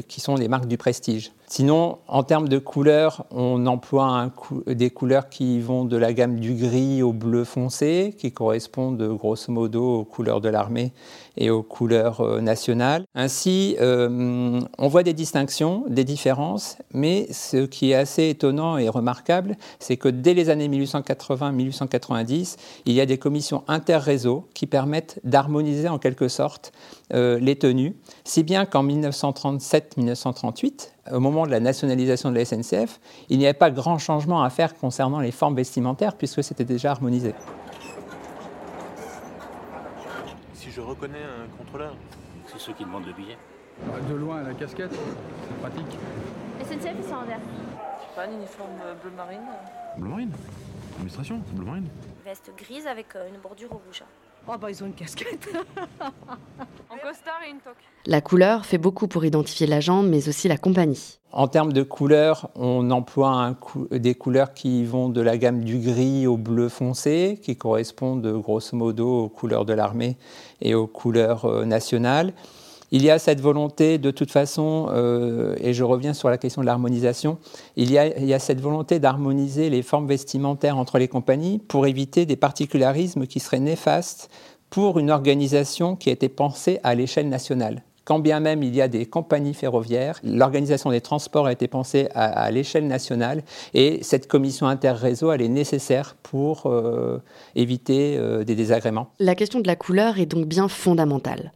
qui 0.10 0.20
sont 0.20 0.36
les 0.36 0.50
marques 0.50 0.68
du 0.68 0.78
prestige. 0.78 1.32
Sinon, 1.52 2.00
en 2.08 2.24
termes 2.24 2.48
de 2.48 2.60
couleurs, 2.60 3.26
on 3.30 3.66
emploie 3.66 4.32
des 4.68 4.90
couleurs 4.90 5.28
qui 5.28 5.60
vont 5.60 5.84
de 5.84 5.98
la 5.98 6.14
gamme 6.14 6.40
du 6.40 6.54
gris 6.54 7.04
au 7.04 7.12
bleu 7.12 7.44
foncé, 7.44 8.16
qui 8.18 8.32
correspondent 8.32 9.18
grosso 9.18 9.52
modo 9.52 9.98
aux 9.98 10.06
couleurs 10.06 10.40
de 10.40 10.48
l'armée 10.48 10.94
et 11.36 11.50
aux 11.50 11.62
couleurs 11.62 12.22
euh, 12.22 12.40
nationales. 12.40 13.04
Ainsi, 13.16 13.76
euh, 13.82 14.62
on 14.78 14.88
voit 14.88 15.04
des 15.04 15.12
distinctions, 15.12 15.84
des 15.90 16.06
différences, 16.06 16.78
mais 16.94 17.28
ce 17.34 17.66
qui 17.66 17.92
est 17.92 17.96
assez 17.96 18.30
étonnant 18.30 18.78
et 18.78 18.88
remarquable, 18.88 19.58
c'est 19.80 19.98
que 19.98 20.08
dès 20.08 20.34
les 20.34 20.50
années 20.50 20.70
1880-1890, 20.70 22.56
il 22.86 22.94
y 22.94 23.02
a 23.02 23.06
des 23.06 23.18
commissions 23.18 23.66
interréseaux 23.68 24.48
qui 24.54 24.68
permettent 24.68 25.20
d'harmoniser 25.26 25.90
en 25.90 26.00
quelque 26.00 26.30
sorte 26.30 26.72
euh, 27.14 27.40
les 27.40 27.58
tenues, 27.58 27.98
si 28.24 28.44
bien 28.44 28.66
qu'en 28.66 28.86
1937-1938, 28.86 30.92
au 31.10 31.20
moment 31.20 31.46
de 31.46 31.52
la 31.52 31.60
nationalisation 31.60 32.30
de 32.32 32.36
la 32.36 32.46
SNCF, 32.46 33.00
il 33.30 33.40
n'y 33.40 33.46
avait 33.46 33.54
pas 33.54 33.72
grand 33.72 33.98
changement 33.98 34.44
à 34.44 34.50
faire 34.50 34.76
concernant 34.76 35.20
les 35.20 35.32
formes 35.32 35.56
vestimentaires 35.56 36.16
puisque 36.16 36.44
c'était 36.44 36.66
déjà 36.66 36.92
harmonisé. 36.92 37.34
Si 40.54 40.70
je 40.72 40.82
reconnais 40.82 41.24
un 41.24 41.58
contrôleur, 41.58 41.96
c'est 42.48 42.60
ceux 42.60 42.74
qui 42.74 42.84
demandent 42.84 43.08
le 43.08 43.14
billet. 43.14 43.38
De 44.10 44.16
loin, 44.16 44.44
la 44.44 44.54
casquette, 44.54 44.92
c'est 44.92 45.58
pratique. 45.60 45.98
SNCF, 46.64 46.96
ils 46.98 47.04
sont 47.04 47.16
en 47.16 47.26
vert. 47.26 47.40
Pas 48.16 48.26
un 48.26 48.32
uniforme 48.32 48.70
bleu 49.02 49.12
marine 49.16 49.40
Bleu 49.98 50.10
marine 50.10 50.32
Administration, 50.96 51.42
bleu 51.54 51.66
marine. 51.66 51.88
Veste 52.26 52.52
grise 52.58 52.86
avec 52.86 53.16
euh, 53.16 53.28
une 53.30 53.40
bordure 53.40 53.70
rouge. 53.70 54.04
Oh 54.48 54.54
bah 54.60 54.70
ils 54.70 54.84
ont 54.84 54.88
une 54.88 54.94
casquette. 54.94 55.50
En 56.90 56.98
costard 56.98 57.40
et 57.48 57.52
une 57.52 57.60
toque. 57.60 57.76
La 58.06 58.20
couleur 58.22 58.66
fait 58.66 58.78
beaucoup 58.78 59.08
pour 59.08 59.24
identifier 59.24 59.66
l'agent, 59.66 60.02
mais 60.04 60.28
aussi 60.28 60.48
la 60.48 60.58
compagnie. 60.58 61.20
En 61.32 61.48
termes 61.48 61.72
de 61.72 61.84
couleurs, 61.84 62.50
on 62.56 62.92
emploie 62.92 63.30
un 63.30 63.54
cou- 63.54 63.88
des 63.92 64.14
couleurs 64.16 64.54
qui 64.54 64.84
vont 64.84 65.08
de 65.08 65.22
la 65.22 65.38
gamme 65.38 65.64
du 65.64 65.80
gris 65.80 66.28
au 66.28 66.36
bleu 66.38 66.68
foncé, 66.68 67.40
qui 67.42 67.56
correspondent 67.56 68.28
grosso 68.42 68.76
modo 68.76 69.24
aux 69.24 69.30
couleurs 69.30 69.64
de 69.66 69.74
l'armée 69.74 70.18
et 70.62 70.76
aux 70.76 70.88
couleurs 70.88 71.46
euh, 71.46 71.64
nationales. 71.66 72.34
Il 72.94 73.04
y 73.04 73.10
a 73.10 73.20
cette 73.20 73.40
volonté, 73.40 73.98
de 73.98 74.12
toute 74.12 74.32
façon, 74.32 74.88
euh, 74.92 75.56
et 75.62 75.74
je 75.74 75.84
reviens 75.84 76.14
sur 76.14 76.30
la 76.30 76.38
question 76.38 76.62
de 76.62 76.66
l'harmonisation, 76.66 77.38
il, 77.78 77.90
y 77.92 77.98
a- 77.98 78.40
cette 78.40 78.60
volonté 78.60 79.00
d'harmoniser 79.00 79.70
les 79.70 79.82
formes 79.82 80.08
vestimentaires 80.08 80.78
entre 80.78 80.98
les 81.00 81.08
compagnies 81.08 81.60
pour 81.60 81.88
éviter 81.88 82.26
des 82.26 82.36
particularismes 82.36 83.28
qui 83.28 83.40
seraient 83.40 83.60
néfastes 83.62 84.30
pour 84.70 85.00
une 85.00 85.10
organisation 85.12 85.96
qui 85.96 86.10
a 86.10 86.14
été 86.14 86.28
pensée 86.28 86.80
à 86.84 86.94
l'échelle 86.96 87.30
nationale. 87.30 87.84
Quand 88.04 88.18
bien 88.20 88.40
même 88.40 88.64
il 88.64 88.76
y 88.76 88.82
a 88.82 88.88
des 88.88 89.06
compagnies 89.06 89.54
ferroviaires, 89.54 90.20
l'organisation 90.24 90.90
des 90.90 91.02
transports 91.02 91.46
a 91.46 91.52
été 91.52 91.68
pensée 91.68 92.10
à, 92.16 92.26
à 92.26 92.50
l'échelle 92.52 92.88
nationale 92.88 93.44
et 93.76 94.00
cette 94.02 94.28
commission 94.28 94.66
interréseau, 94.68 95.32
elle 95.32 95.44
est 95.44 95.48
nécessaire 95.48 96.16
pour 96.24 96.64
euh, 96.66 97.20
éviter 97.56 98.18
euh, 98.18 98.44
des 98.44 98.56
désagréments. 98.56 99.08
La 99.20 99.36
question 99.36 99.60
de 99.60 99.68
la 99.68 99.76
couleur 99.76 100.20
est 100.20 100.26
donc 100.26 100.46
bien 100.48 100.68
fondamentale. 100.68 101.52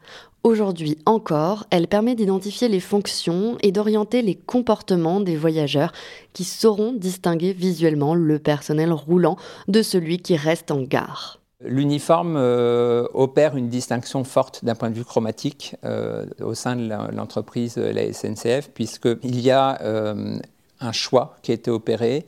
Aujourd'hui 0.46 1.00
encore, 1.08 1.66
elle 1.72 1.88
permet 1.88 2.14
d'identifier 2.14 2.68
les 2.68 2.80
fonctions 2.80 3.58
et 3.64 3.72
d'orienter 3.72 4.22
les 4.22 4.36
comportements 4.36 5.20
des 5.20 5.36
voyageurs 5.38 5.92
qui 6.34 6.44
sauront 6.44 6.94
distinguer 6.94 7.52
visuellement 7.52 8.14
le 8.14 8.38
personnel 8.38 8.94
roulant 8.94 9.38
de 9.68 9.82
celui 9.82 10.20
qui 10.20 10.36
reste 10.36 10.70
en 10.70 10.84
gare. 10.84 11.40
L'uniforme 11.62 12.36
euh, 12.38 13.08
opère 13.16 13.58
une 13.58 13.70
distinction 13.70 14.24
forte 14.24 14.64
d'un 14.64 14.76
point 14.76 14.92
de 14.92 14.96
vue 14.96 15.04
chromatique 15.04 15.78
euh, 15.84 16.28
au 16.40 16.54
sein 16.54 16.76
de 16.76 16.88
l'entreprise 17.16 17.78
la 17.78 18.14
SNCF, 18.14 18.70
puisqu'il 18.72 19.40
y 19.40 19.50
a 19.50 19.82
euh, 19.82 20.38
un 20.80 20.92
choix 20.92 21.38
qui 21.42 21.54
a 21.54 21.56
été 21.56 21.72
opéré 21.72 22.28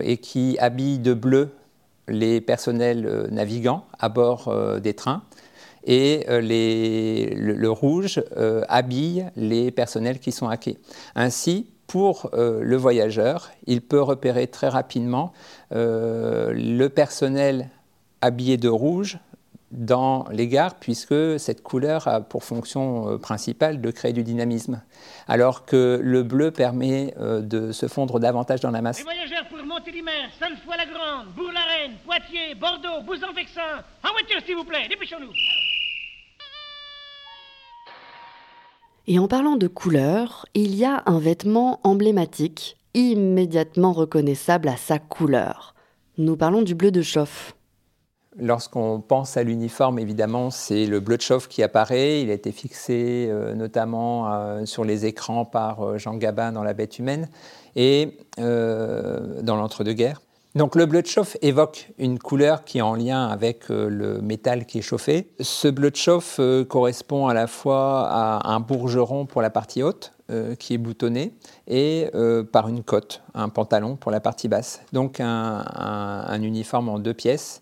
et 0.00 0.16
qui 0.16 0.56
habille 0.58 1.00
de 1.00 1.12
bleu 1.12 1.50
les 2.08 2.40
personnels 2.40 3.28
navigants 3.30 3.84
à 3.98 4.08
bord 4.08 4.54
des 4.80 4.94
trains 4.94 5.22
et 5.86 6.26
euh, 6.28 6.40
les- 6.40 7.32
le, 7.34 7.70
rouge 7.70 8.22
euh, 8.36 8.62
habille 8.68 9.26
les 9.36 9.70
personnels 9.70 10.18
qui 10.18 10.32
sont 10.32 10.48
quai. 10.58 10.76
Ainsi, 11.14 11.66
pour 11.86 12.30
euh, 12.34 12.60
le 12.62 12.76
voyageur, 12.76 13.50
il 13.66 13.80
peut 13.80 14.02
repérer 14.02 14.48
très 14.48 14.68
rapidement 14.68 15.32
euh, 15.72 16.52
le 16.52 16.88
personnel 16.88 17.70
habillé 18.20 18.56
de 18.56 18.68
rouge 18.68 19.18
dans 19.70 20.26
les 20.30 20.46
gares, 20.48 20.76
puisque 20.76 21.38
cette 21.38 21.62
couleur 21.62 22.06
a 22.08 22.20
pour 22.20 22.44
fonction 22.44 23.08
euh, 23.12 23.18
principale 23.18 23.80
de 23.80 23.90
créer 23.90 24.12
du 24.12 24.22
dynamisme, 24.24 24.80
alors 25.28 25.64
que 25.64 26.00
le 26.02 26.22
bleu 26.22 26.50
permet 26.50 27.14
de 27.18 27.72
se 27.72 27.86
fondre 27.88 28.18
davantage 28.20 28.60
dans 28.60 28.70
la 28.70 28.80
masse. 28.82 28.98
Les 28.98 29.04
voyageurs 29.04 29.46
pour 29.48 29.58
Montélimar, 29.64 30.14
Sainte-Foy-la-Grande, 30.40 31.34
Bourg-la-Reine, 31.36 31.92
Poitiers, 32.04 32.54
Bordeaux, 32.54 33.02
Bouzan-Vexin. 33.06 33.82
En 34.04 34.12
voiture, 34.12 34.40
s'il 34.46 34.56
vous 34.56 34.64
plaît, 34.64 34.86
dépêchons-nous. 34.88 35.32
Et 39.08 39.20
en 39.20 39.28
parlant 39.28 39.54
de 39.54 39.68
couleur, 39.68 40.46
il 40.54 40.74
y 40.74 40.84
a 40.84 41.04
un 41.06 41.20
vêtement 41.20 41.78
emblématique, 41.84 42.76
immédiatement 42.94 43.92
reconnaissable 43.92 44.68
à 44.68 44.76
sa 44.76 44.98
couleur. 44.98 45.76
Nous 46.18 46.36
parlons 46.36 46.62
du 46.62 46.74
bleu 46.74 46.90
de 46.90 47.02
chauffe. 47.02 47.54
Lorsqu'on 48.36 49.00
pense 49.00 49.36
à 49.36 49.44
l'uniforme, 49.44 50.00
évidemment, 50.00 50.50
c'est 50.50 50.86
le 50.86 50.98
bleu 50.98 51.16
de 51.16 51.22
chauffe 51.22 51.46
qui 51.46 51.62
apparaît. 51.62 52.20
Il 52.20 52.30
a 52.30 52.34
été 52.34 52.50
fixé 52.50 53.28
euh, 53.30 53.54
notamment 53.54 54.32
euh, 54.32 54.66
sur 54.66 54.84
les 54.84 55.06
écrans 55.06 55.44
par 55.44 55.82
euh, 55.82 55.98
Jean 55.98 56.16
Gabin 56.16 56.50
dans 56.50 56.64
La 56.64 56.74
Bête 56.74 56.98
humaine 56.98 57.28
et 57.76 58.18
dans 58.38 59.56
l'entre-deux-guerres. 59.56 60.20
Donc 60.56 60.74
le 60.74 60.86
bleu 60.86 61.02
de 61.02 61.06
chauffe 61.06 61.36
évoque 61.42 61.90
une 61.98 62.18
couleur 62.18 62.64
qui 62.64 62.78
est 62.78 62.82
en 62.82 62.94
lien 62.94 63.26
avec 63.26 63.70
euh, 63.70 63.90
le 63.90 64.22
métal 64.22 64.64
qui 64.64 64.78
est 64.78 64.82
chauffé. 64.82 65.28
Ce 65.38 65.68
bleu 65.68 65.90
de 65.90 65.96
chauffe 65.96 66.38
euh, 66.40 66.64
correspond 66.64 67.26
à 67.28 67.34
la 67.34 67.46
fois 67.46 68.08
à 68.08 68.50
un 68.54 68.60
bourgeron 68.60 69.26
pour 69.26 69.42
la 69.42 69.50
partie 69.50 69.82
haute, 69.82 70.12
euh, 70.30 70.54
qui 70.54 70.72
est 70.72 70.78
boutonné, 70.78 71.34
et 71.68 72.08
par 72.52 72.68
une 72.70 72.82
cotte, 72.82 73.20
un 73.34 73.50
pantalon 73.50 73.96
pour 73.96 74.10
la 74.10 74.20
partie 74.20 74.48
basse. 74.48 74.80
Donc 74.94 75.20
un, 75.20 75.62
un- 75.74 76.24
un 76.26 76.42
uniforme 76.42 76.88
en 76.88 76.98
deux 76.98 77.12
pièces 77.12 77.60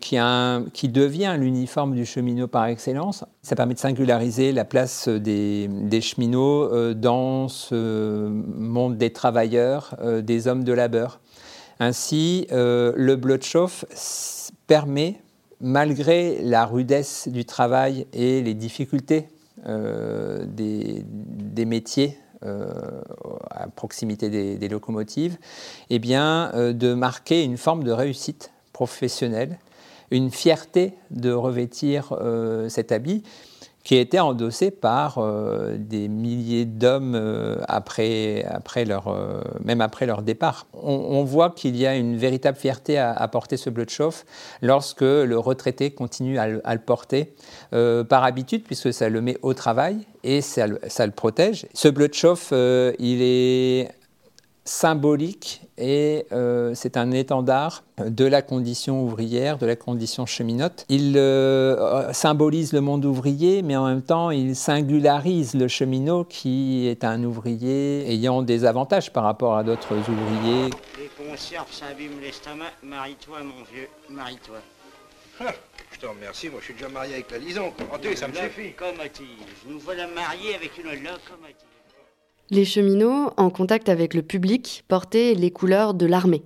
qui, 0.00 0.18
devient 0.88 1.36
l'uniforme 1.38 1.94
du 1.94 2.04
cheminot 2.04 2.48
par 2.48 2.66
excellence. 2.66 3.24
Ça 3.42 3.54
permet 3.56 3.74
de 3.74 3.78
singulariser 3.78 4.52
la 4.52 4.64
place 4.66 5.08
des, 5.08 6.00
cheminots 6.02 6.92
dans 6.94 7.48
ce 7.48 8.28
monde 8.28 8.98
des 8.98 9.12
travailleurs, 9.14 9.96
des 10.22 10.46
hommes 10.46 10.64
de 10.64 10.72
labeur. 10.74 11.20
Ainsi, 11.82 12.46
euh, 12.52 12.92
le 12.94 13.16
s- 13.90 14.52
permet, 14.68 15.16
malgré 15.60 16.40
la 16.40 16.64
rudesse 16.64 17.26
du 17.26 17.44
travail 17.44 18.06
et 18.12 18.40
les 18.40 18.54
difficultés 18.54 19.26
euh, 19.66 20.44
des, 20.46 21.04
métiers 21.64 22.16
euh, 22.44 22.72
à 23.50 23.66
proximité 23.66 24.30
des, 24.30 24.68
locomotives, 24.68 25.38
eh 25.90 25.98
bien, 25.98 26.52
euh, 26.54 26.72
de 26.72 26.94
marquer 26.94 27.42
une 27.42 27.56
forme 27.56 27.82
de 27.82 27.90
réussite 27.90 28.52
professionnelle, 28.72 29.58
une 30.12 30.30
fierté 30.30 30.94
de 31.10 31.32
revêtir 31.32 32.16
cet 32.68 32.92
habit 32.92 33.24
qui 33.84 33.96
a 33.96 34.00
été 34.00 34.20
endossé 34.20 34.70
par 34.70 35.18
euh, 35.18 35.76
des 35.76 36.08
milliers 36.08 36.64
d'hommes 36.64 37.14
euh, 37.16 37.56
après, 37.66 38.44
après 38.48 38.84
leur, 38.84 39.08
euh, 39.08 39.40
même 39.64 39.80
après 39.80 40.06
leur 40.06 40.22
départ. 40.22 40.66
On, 40.72 41.24
voit 41.24 41.50
qu'il 41.50 41.76
y 41.76 41.86
a 41.86 41.96
une 41.96 42.16
véritable 42.16 42.58
fierté 42.58 42.98
à, 42.98 43.26
porter 43.28 43.56
ce 43.56 43.70
bleu 43.70 43.84
de 43.84 43.90
chauffe 43.90 44.24
lorsque 44.60 45.02
le 45.02 45.36
retraité 45.38 45.92
continue 45.92 46.38
à 46.38 46.48
le, 46.48 46.78
porter 46.78 47.32
par 47.70 48.24
habitude, 48.24 48.64
puisque 48.64 48.92
ça 48.92 49.08
le 49.08 49.20
met 49.20 49.38
au 49.42 49.54
travail 49.54 49.98
et 50.24 50.40
ça 50.40 50.66
ça 50.88 51.06
le 51.06 51.12
protège. 51.12 51.66
Ce 51.74 51.88
bleu 51.88 52.08
de 52.08 52.14
chauffe, 52.14 52.52
il 52.98 53.22
est 53.22 53.88
symbolique 54.64 55.62
et 55.76 56.26
euh, 56.32 56.74
c'est 56.74 56.96
un 56.96 57.10
étendard 57.10 57.82
de 57.98 58.24
la 58.24 58.42
condition 58.42 59.02
ouvrière, 59.02 59.58
de 59.58 59.66
la 59.66 59.76
condition 59.76 60.26
cheminote. 60.26 60.84
Il 60.88 61.16
euh, 61.16 62.12
symbolise 62.12 62.72
le 62.72 62.80
monde 62.80 63.04
ouvrier, 63.04 63.62
mais 63.62 63.76
en 63.76 63.86
même 63.86 64.02
temps, 64.02 64.30
il 64.30 64.54
singularise 64.54 65.54
le 65.54 65.68
cheminot 65.68 66.24
qui 66.24 66.86
est 66.86 67.04
un 67.04 67.24
ouvrier 67.24 68.10
ayant 68.12 68.42
des 68.42 68.64
avantages 68.64 69.12
par 69.12 69.24
rapport 69.24 69.56
à 69.56 69.64
d'autres 69.64 69.96
ouvriers. 69.96 70.70
Les 70.98 71.08
conserves 71.08 71.72
s'abîment 71.72 72.20
l'estomac. 72.20 72.70
Marie-toi, 72.82 73.38
mon 73.42 73.64
vieux, 73.72 73.88
marie-toi. 74.08 74.58
Je 75.92 75.98
te 75.98 76.06
remercie, 76.06 76.48
moi 76.48 76.60
je 76.60 76.66
suis 76.66 76.74
déjà 76.74 76.88
marié 76.88 77.14
avec 77.14 77.30
la 77.30 77.38
Lison. 77.38 77.72
Comprenez, 77.76 78.16
ça 78.16 78.28
me 78.28 78.34
suffit. 78.34 78.74
Locomotive. 78.78 79.26
Nous 79.66 79.78
voilà 79.80 80.06
mariés 80.06 80.54
avec 80.54 80.76
une 80.78 80.90
locomotive. 80.90 81.71
Les 82.50 82.64
cheminots, 82.64 83.30
en 83.36 83.50
contact 83.50 83.88
avec 83.88 84.14
le 84.14 84.22
public, 84.22 84.84
portaient 84.88 85.34
les 85.34 85.50
couleurs 85.50 85.94
de 85.94 86.06
l'armée. 86.06 86.42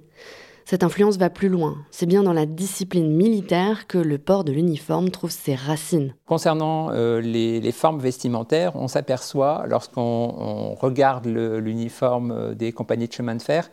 Cette 0.68 0.82
influence 0.82 1.16
va 1.16 1.30
plus 1.30 1.48
loin. 1.48 1.76
C'est 1.92 2.06
bien 2.06 2.24
dans 2.24 2.32
la 2.32 2.44
discipline 2.44 3.08
militaire 3.08 3.86
que 3.86 3.98
le 3.98 4.18
port 4.18 4.42
de 4.42 4.50
l'uniforme 4.50 5.10
trouve 5.10 5.30
ses 5.30 5.54
racines. 5.54 6.12
Concernant 6.26 6.90
euh, 6.90 7.20
les, 7.20 7.70
formes 7.70 8.00
vestimentaires, 8.00 8.74
on 8.74 8.88
s'aperçoit, 8.88 9.64
lorsqu'on 9.68 10.02
on 10.02 10.74
regarde 10.74 11.26
l'uniforme 11.26 12.32
euh, 12.32 12.54
des 12.54 12.72
compagnies 12.72 13.06
de 13.06 13.12
chemin 13.12 13.36
de 13.36 13.42
fer, 13.42 13.70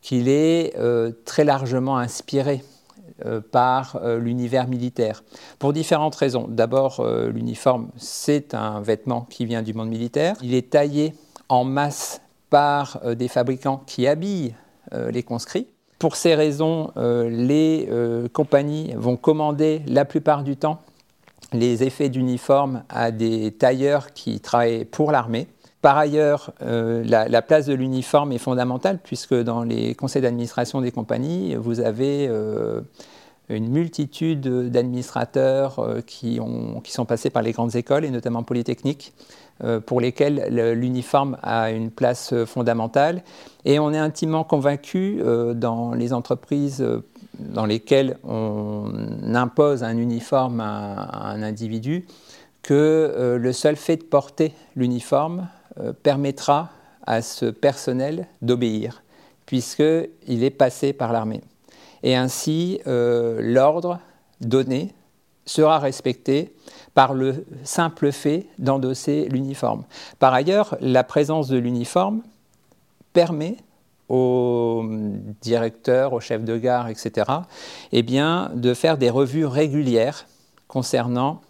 qu'il 0.00 0.28
est 0.28 0.76
euh, 0.78 1.10
très 1.24 1.42
largement 1.42 1.98
inspiré 1.98 2.62
par 3.50 4.00
l'univers 4.20 4.68
militaire. 4.68 5.24
Pour 5.58 5.72
différentes 5.72 6.14
raisons. 6.14 6.46
D'abord, 6.48 7.04
l'uniforme, 7.04 7.88
c'est 7.96 8.54
un 8.54 8.80
vêtement 8.80 9.22
qui 9.22 9.44
vient 9.44 9.62
du 9.62 9.74
monde 9.74 9.88
militaire. 9.88 10.36
Il 10.40 10.54
est 10.54 10.70
taillé 10.70 11.14
en 11.48 11.64
masse 11.64 12.20
par 12.50 13.00
euh, 13.04 13.14
des 13.14 13.28
fabricants 13.28 13.82
qui 13.86 14.06
habillent 14.06 14.54
euh, 14.92 15.10
les 15.10 15.22
conscrits. 15.22 15.66
Pour 15.98 16.16
ces 16.16 16.34
raisons, 16.34 16.92
euh, 16.96 17.28
les 17.28 17.88
compagnies 18.32 18.94
vont 18.96 19.16
commander 19.16 19.82
la 19.86 20.04
plupart 20.04 20.44
du 20.44 20.56
temps 20.56 20.80
les 21.52 21.82
effets 21.82 22.10
d'uniforme 22.10 22.82
à 22.90 23.10
des 23.10 23.52
tailleurs 23.52 24.12
qui 24.12 24.38
travaillent 24.38 24.84
pour 24.84 25.10
l'armée. 25.10 25.48
Par 25.80 25.96
ailleurs, 25.96 26.52
la, 26.60 27.28
la 27.28 27.42
place 27.42 27.64
de 27.64 27.72
l'uniforme 27.72 28.32
est 28.32 28.38
fondamentale 28.38 28.98
puisque 29.02 29.34
dans 29.34 29.62
les 29.62 29.94
conseils 29.94 30.20
d'administration 30.20 30.82
des 30.82 30.90
compagnies, 30.90 31.54
vous 31.54 31.80
avez 31.80 32.28
une 33.48 33.68
multitude 33.68 34.40
d'administrateurs 34.70 35.78
euh, 35.78 36.00
qui, 36.00 36.38
qui 36.84 36.92
sont 36.92 37.04
passés 37.04 37.30
par 37.30 37.42
les 37.42 37.52
grandes 37.52 37.76
écoles 37.76 38.04
et 38.04 38.10
notamment 38.10 38.42
polytechniques 38.42 39.12
euh, 39.16 39.47
pour 39.80 40.00
lesquels 40.00 40.46
le- 40.50 40.74
l'uniforme 40.74 41.36
a 41.42 41.70
une 41.70 41.90
place 41.90 42.32
euh, 42.32 42.46
fondamentale. 42.46 43.22
Et 43.64 43.78
on 43.78 43.92
est 43.92 43.98
intimement 43.98 44.44
convaincu 44.44 45.20
euh, 45.20 45.54
dans 45.54 45.92
les 45.94 46.12
entreprises 46.12 46.80
euh, 46.80 47.04
dans 47.38 47.66
lesquels 47.66 48.18
on 48.24 48.92
impose 49.34 49.82
un 49.84 49.96
uniforme 49.96 50.60
à, 50.60 51.28
un 51.30 51.42
individu 51.42 52.06
que 52.62 52.74
euh, 52.74 53.38
le 53.38 53.52
seul 53.52 53.76
fait 53.76 53.96
de 53.96 54.02
porter 54.02 54.52
l'uniforme 54.76 55.48
euh, 55.80 55.92
permettra 56.02 56.70
à 57.06 57.22
ce 57.22 57.46
personnel 57.46 58.26
d'obéir, 58.42 59.02
puisqu'il 59.46 60.44
est 60.44 60.50
passé 60.50 60.92
par 60.92 61.12
l'armée. 61.12 61.40
Et 62.02 62.14
ainsi, 62.16 62.80
euh, 62.86 63.40
l'ordre 63.40 63.98
donné 64.40 64.92
sera 65.46 65.78
respecté 65.78 66.52
par 66.98 67.14
le 67.14 67.44
simple 67.62 68.10
fait 68.10 68.46
d'endosser 68.58 69.28
l'uniforme. 69.30 69.84
Par 70.18 70.34
ailleurs, 70.34 70.76
la 70.80 71.04
présence 71.04 71.46
de 71.46 71.56
l'uniforme 71.56 72.22
permet 73.12 73.56
aux 74.08 74.84
directeurs, 75.40 76.12
aux 76.12 76.18
chefs 76.18 76.42
de 76.42 76.56
gare, 76.56 76.88
etc., 76.88 77.30
eh 77.92 78.02
bien, 78.02 78.50
de 78.52 78.74
faire 78.74 78.98
des 78.98 79.10
revues 79.10 79.46
régulières 79.46 80.26
concernant 80.66 81.40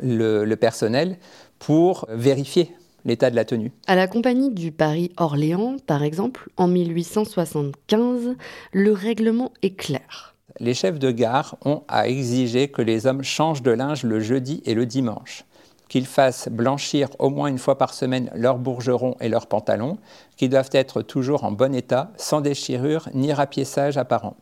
le, 0.00 0.44
le 0.44 0.56
personnel 0.56 1.16
pour 1.58 2.06
vérifier 2.08 2.72
l'état 3.04 3.30
de 3.30 3.34
la 3.34 3.44
tenue. 3.44 3.72
À 3.88 3.96
la 3.96 4.06
compagnie 4.06 4.50
du 4.50 4.70
Paris-Orléans, 4.70 5.78
par 5.88 6.04
exemple, 6.04 6.50
en 6.56 6.68
1875, 6.68 8.36
le 8.70 8.92
règlement 8.92 9.50
est 9.62 9.74
clair. 9.74 10.36
Les 10.60 10.74
chefs 10.74 10.98
de 10.98 11.10
gare 11.10 11.56
ont 11.64 11.82
à 11.88 12.08
exiger 12.08 12.68
que 12.68 12.82
les 12.82 13.06
hommes 13.06 13.22
changent 13.22 13.62
de 13.62 13.70
linge 13.70 14.02
le 14.02 14.20
jeudi 14.20 14.62
et 14.64 14.74
le 14.74 14.86
dimanche 14.86 15.44
qu'ils 15.88 16.06
fassent 16.06 16.48
blanchir 16.50 17.08
au 17.18 17.30
moins 17.30 17.48
une 17.48 17.58
fois 17.58 17.78
par 17.78 17.94
semaine 17.94 18.30
leurs 18.34 18.58
bourgerons 18.58 19.16
et 19.20 19.28
leurs 19.28 19.46
pantalons, 19.46 19.98
qui 20.36 20.48
doivent 20.48 20.70
être 20.72 21.02
toujours 21.02 21.44
en 21.44 21.52
bon 21.52 21.74
état, 21.74 22.10
sans 22.16 22.40
déchirure 22.40 23.08
ni 23.14 23.32
rapiessage 23.32 23.96
apparent, 23.96 24.36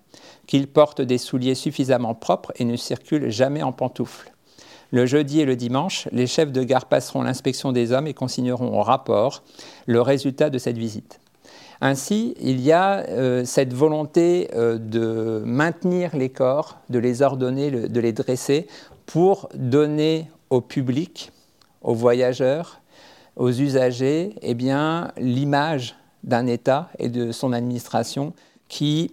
qu'ils 0.46 0.66
portent 0.66 1.00
des 1.00 1.18
souliers 1.18 1.54
suffisamment 1.54 2.14
propres 2.14 2.52
et 2.56 2.64
ne 2.64 2.76
circulent 2.76 3.30
jamais 3.30 3.62
en 3.62 3.72
pantoufles. 3.72 4.32
Le 4.92 5.06
jeudi 5.06 5.40
et 5.40 5.44
le 5.44 5.56
dimanche, 5.56 6.08
les 6.12 6.26
chefs 6.26 6.52
de 6.52 6.62
gare 6.62 6.86
passeront 6.86 7.22
l'inspection 7.22 7.72
des 7.72 7.92
hommes 7.92 8.06
et 8.06 8.14
consigneront 8.14 8.78
au 8.78 8.82
rapport 8.82 9.42
le 9.86 10.00
résultat 10.00 10.48
de 10.48 10.58
cette 10.58 10.78
visite. 10.78 11.20
Ainsi, 11.80 12.34
il 12.40 12.60
y 12.60 12.72
a 12.72 13.06
euh, 13.08 13.44
cette 13.44 13.74
volonté 13.74 14.48
euh, 14.54 14.78
de 14.78 15.42
maintenir 15.44 16.16
les 16.16 16.30
corps, 16.30 16.78
de 16.88 16.98
les 16.98 17.22
ordonner, 17.22 17.70
de 17.70 18.00
les 18.00 18.12
dresser, 18.12 18.66
pour 19.04 19.48
donner 19.54 20.30
au 20.50 20.60
public 20.60 21.32
aux 21.82 21.94
voyageurs, 21.94 22.80
aux 23.36 23.50
usagers, 23.50 24.34
eh 24.42 24.54
bien, 24.54 25.12
l'image 25.16 25.94
d'un 26.24 26.46
État 26.46 26.90
et 26.98 27.08
de 27.08 27.32
son 27.32 27.52
administration 27.52 28.32
qui 28.68 29.12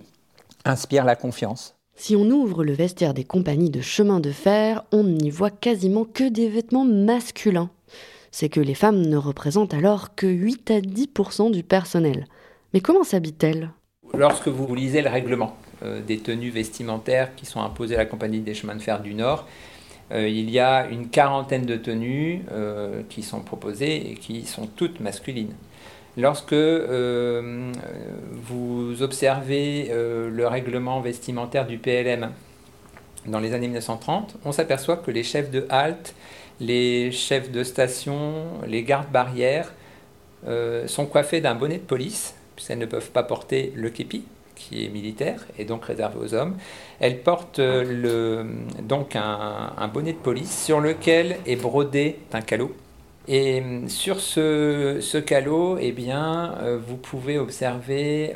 inspire 0.66 1.06
la 1.06 1.16
confiance. 1.16 1.76
Si 1.96 2.16
on 2.16 2.26
ouvre 2.32 2.64
le 2.64 2.74
vestiaire 2.74 3.14
des 3.14 3.24
compagnies 3.24 3.70
de 3.70 3.82
chemin 3.82 4.20
de 4.20 4.32
fer, 4.32 4.84
on 4.92 5.04
n'y 5.04 5.30
voit 5.30 5.52
quasiment 5.52 6.06
que 6.06 6.28
des 6.28 6.50
vêtements 6.50 6.86
masculins. 6.86 7.70
C'est 8.32 8.50
que 8.50 8.60
les 8.60 8.74
femmes 8.74 9.02
ne 9.02 9.18
représentent 9.18 9.76
alors 9.76 10.16
que 10.16 10.26
8 10.26 10.72
à 10.72 10.80
10% 10.80 11.52
du 11.52 11.62
personnel. 11.62 12.26
Mais 12.74 12.82
comment 12.82 13.04
s'habillent-elles 13.04 13.70
Lorsque 14.16 14.48
vous 14.48 14.74
lisez 14.74 15.02
le 15.02 15.10
règlement 15.10 15.56
euh, 15.84 16.02
des 16.02 16.20
tenues 16.20 16.50
vestimentaires 16.50 17.36
qui 17.36 17.46
sont 17.46 17.62
imposées 17.62 17.96
à 17.96 18.00
la 18.00 18.06
compagnie 18.06 18.40
des 18.40 18.56
chemins 18.56 18.76
de 18.76 18.82
fer 18.82 19.02
du 19.02 19.14
Nord, 19.14 19.48
euh, 20.12 20.28
il 20.28 20.50
y 20.50 20.60
a 20.60 20.88
une 20.88 21.10
quarantaine 21.10 21.66
de 21.66 21.76
tenues 21.76 22.44
euh, 22.52 23.02
qui 23.10 23.22
sont 23.22 23.42
proposées 23.42 24.12
et 24.12 24.14
qui 24.16 24.46
sont 24.46 24.68
toutes 24.68 25.00
masculines. 25.00 25.54
Lorsque 26.16 26.54
vous 26.54 27.72
observez 29.02 29.90
le 29.90 30.46
règlement 30.46 31.02
vestimentaire 31.02 31.66
du 31.66 31.80
PLM 31.80 32.30
dans 33.26 33.40
les 33.40 33.56
années 33.56 33.66
1930, 33.66 34.38
on 34.46 34.52
s'aperçoit 34.52 34.98
que 34.98 35.10
les 35.10 35.24
chefs 35.24 35.50
de 35.50 35.66
halte, 35.70 36.14
les 36.60 37.12
chefs 37.12 37.52
de 37.52 37.64
station, 37.64 38.44
les 38.68 38.84
gardes 38.84 39.12
barrières 39.12 39.74
sont 40.86 41.08
coiffés 41.08 41.42
d'un 41.42 41.56
bonnet 41.56 41.78
de 41.78 41.84
police, 41.84 42.36
puisqu'elles 42.56 42.80
ne 42.80 42.86
peuvent 42.86 43.12
pas 43.12 43.24
porter 43.24 43.74
le 43.76 43.90
képi, 43.90 44.24
qui 44.56 44.86
est 44.86 44.90
militaire 44.90 45.46
et 45.58 45.66
donc 45.66 45.86
réservé 45.86 46.18
aux 46.20 46.34
hommes. 46.34 46.56
Elle 47.00 47.22
porte 47.22 47.60
euh, 47.60 47.84
le, 47.84 48.82
donc 48.82 49.16
un, 49.16 49.88
bonnet 49.94 50.14
de 50.14 50.18
police 50.18 50.64
sur 50.64 50.80
lequel 50.80 51.38
est 51.46 51.56
brodé 51.56 52.20
un 52.34 52.42
calot. 52.42 52.76
Et 53.28 53.62
euh, 53.62 53.88
sur 53.88 54.20
ce, 54.20 54.98
ce 55.02 55.18
calot, 55.18 55.78
eh 55.80 55.92
bien, 55.92 56.56
euh, 56.62 56.80
vous 56.86 56.98
pouvez 56.98 57.38
observer 57.38 58.34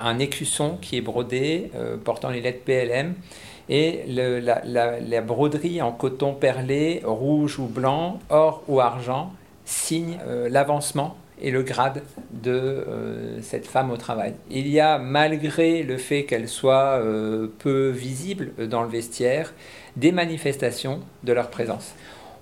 un 0.00 0.18
écusson 0.18 0.78
qui 0.80 0.96
est 0.96 1.02
brodé 1.02 1.70
portant 2.04 2.30
les 2.30 2.40
lettres 2.40 2.64
PLM 2.64 3.14
et 3.68 4.02
la, 4.08 4.60
la, 4.64 5.20
broderie 5.20 5.80
en 5.80 5.92
coton 5.92 6.34
perlé, 6.34 7.00
rouge 7.04 7.58
ou 7.58 7.66
blanc, 7.66 8.18
or 8.28 8.62
ou 8.68 8.80
argent, 8.80 9.32
signe 9.64 10.18
l'avancement 10.48 11.16
et 11.42 11.50
le 11.50 11.62
grade 11.62 12.02
de 12.32 12.52
euh, 12.52 13.42
cette 13.42 13.66
femme 13.66 13.90
au 13.90 13.96
travail. 13.96 14.34
Il 14.50 14.68
y 14.68 14.80
a, 14.80 14.98
malgré 14.98 15.82
le 15.82 15.98
fait 15.98 16.24
qu'elle 16.24 16.48
soit 16.48 17.00
euh, 17.00 17.48
peu 17.58 17.88
visible 17.88 18.52
dans 18.68 18.82
le 18.82 18.88
vestiaire, 18.88 19.52
des 19.96 20.12
manifestations 20.12 21.00
de 21.24 21.32
leur 21.32 21.50
présence. 21.50 21.94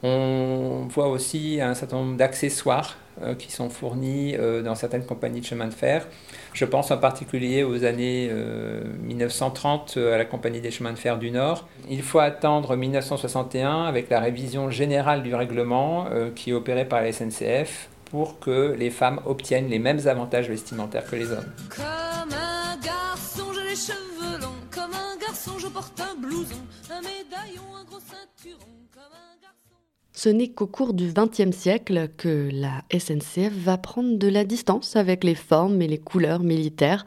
On 0.03 0.87
voit 0.89 1.09
aussi 1.09 1.61
un 1.61 1.75
certain 1.75 1.97
nombre 1.97 2.17
d'accessoires 2.17 2.97
euh, 3.23 3.35
qui 3.35 3.51
sont 3.51 3.69
fournis 3.69 4.37
dans 4.65 4.75
certaines 4.75 5.05
compagnies 5.05 5.41
de 5.41 5.47
chemin 5.47 5.67
de 5.67 5.75
fer. 5.75 6.07
Je 6.53 6.65
pense 6.65 6.91
en 6.91 6.99
particulier 6.99 7.65
aux 7.65 7.85
années 7.85 8.31
1930 9.03 9.97
à 9.97 10.19
la 10.19 10.25
compagnie 10.25 10.61
des 10.61 10.71
chemins 10.71 10.93
de 10.93 10.99
fer 10.99 11.19
du 11.19 11.31
Nord. 11.31 11.69
Il 11.89 12.03
faut 12.03 12.19
attendre 12.19 12.77
1961 12.77 13.85
avec 13.85 14.11
la 14.11 14.21
révision 14.21 14.71
générale 14.71 15.23
du 15.23 15.35
règlement 15.35 16.07
qui 16.35 16.51
est 16.51 16.55
opérée 16.55 16.87
par 16.87 17.03
la 17.03 17.13
SNCF 17.13 17.89
pour 18.11 18.40
que 18.40 18.75
les 18.77 18.90
femmes 18.90 19.20
obtiennent 19.25 19.68
les 19.68 19.79
mêmes 19.79 20.07
avantages 20.07 20.49
vestimentaires 20.49 21.07
que 21.07 21.16
les 21.16 21.31
hommes. 21.31 21.53
Comme 21.75 22.33
un 22.33 22.77
garçon, 22.85 23.53
j'ai 23.55 23.70
les 23.70 23.77
cheveux 23.77 24.40
longs. 24.40 24.49
Comme 24.75 24.92
un 24.92 25.16
garçon, 25.18 25.53
je 25.59 25.68
porte 25.68 26.01
un 26.01 26.20
blouson, 26.20 26.57
un 26.90 27.01
médaillon, 27.01 27.62
un 27.81 27.85
gros 27.85 28.01
ceinturon. 28.01 28.66
Comme 28.92 29.03
un 29.03 29.40
garçon. 29.40 29.77
Ce 30.12 30.29
n'est 30.29 30.51
qu'au 30.51 30.66
cours 30.66 30.92
du 30.92 31.12
XXe 31.12 31.57
siècle 31.57 32.09
que 32.16 32.51
la 32.53 32.83
SNCF 32.92 33.53
va 33.53 33.79
prendre 33.79 34.18
de 34.18 34.29
la 34.29 34.44
distance 34.44 34.96
avec 34.96 35.23
les 35.23 35.37
formes 35.37 35.81
et 35.81 35.87
les 35.87 35.99
couleurs 35.99 36.42
militaires 36.42 37.05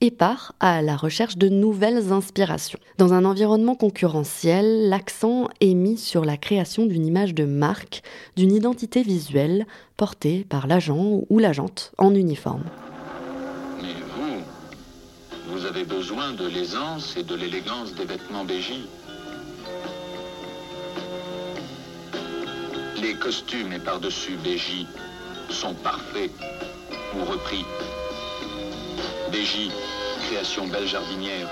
et 0.00 0.10
part 0.10 0.54
à 0.60 0.82
la 0.82 0.96
recherche 0.96 1.36
de 1.36 1.48
nouvelles 1.48 2.12
inspirations. 2.12 2.78
Dans 2.98 3.12
un 3.12 3.24
environnement 3.24 3.74
concurrentiel, 3.74 4.88
l'accent 4.88 5.48
est 5.60 5.74
mis 5.74 5.96
sur 5.96 6.24
la 6.24 6.36
création 6.36 6.86
d'une 6.86 7.06
image 7.06 7.34
de 7.34 7.44
marque, 7.44 8.02
d'une 8.36 8.54
identité 8.54 9.02
visuelle 9.02 9.66
portée 9.96 10.46
par 10.48 10.66
l'agent 10.66 11.22
ou 11.28 11.38
l'agente 11.38 11.92
en 11.98 12.14
uniforme. 12.14 12.64
Mais 13.82 13.94
vous, 14.14 15.52
vous 15.52 15.66
avez 15.66 15.84
besoin 15.84 16.32
de 16.32 16.46
l'aisance 16.46 17.16
et 17.16 17.24
de 17.24 17.34
l'élégance 17.34 17.94
des 17.94 18.04
vêtements 18.04 18.44
BJ. 18.44 18.72
Les 23.00 23.14
costumes 23.14 23.72
et 23.72 23.78
par-dessus 23.78 24.36
BJ 24.44 24.86
sont 25.50 25.74
parfaits 25.74 26.30
ou 27.16 27.24
repris 27.24 27.64
BJ, 29.30 29.70
création 30.26 30.66
belle 30.66 30.86
jardinière, 30.86 31.48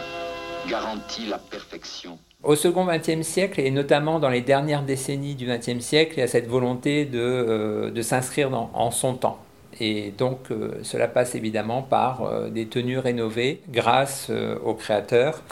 garantit 0.68 1.26
la 1.26 1.38
perfection. 1.38 2.18
Au 2.42 2.54
second 2.54 2.86
XXe 2.86 3.26
siècle, 3.26 3.60
et 3.60 3.70
notamment 3.70 4.18
dans 4.18 4.30
les 4.30 4.40
dernières 4.40 4.82
décennies 4.82 5.34
du 5.34 5.46
XXe 5.46 5.80
siècle, 5.80 6.14
il 6.16 6.20
y 6.20 6.22
a 6.22 6.28
cette 6.28 6.48
volonté 6.48 7.04
de, 7.04 7.18
euh, 7.18 7.90
de 7.90 8.02
s'inscrire 8.02 8.50
en 8.52 8.90
son 8.90 9.14
temps. 9.14 9.38
Et 9.78 10.12
donc 10.16 10.50
euh, 10.50 10.78
cela 10.82 11.06
passe 11.06 11.34
évidemment 11.34 11.82
par 11.82 12.22
euh, 12.22 12.48
des 12.48 12.66
tenues 12.66 12.98
rénovées 12.98 13.60
grâce 13.68 14.30
aux 14.64 14.74
créateurs. 14.74 15.42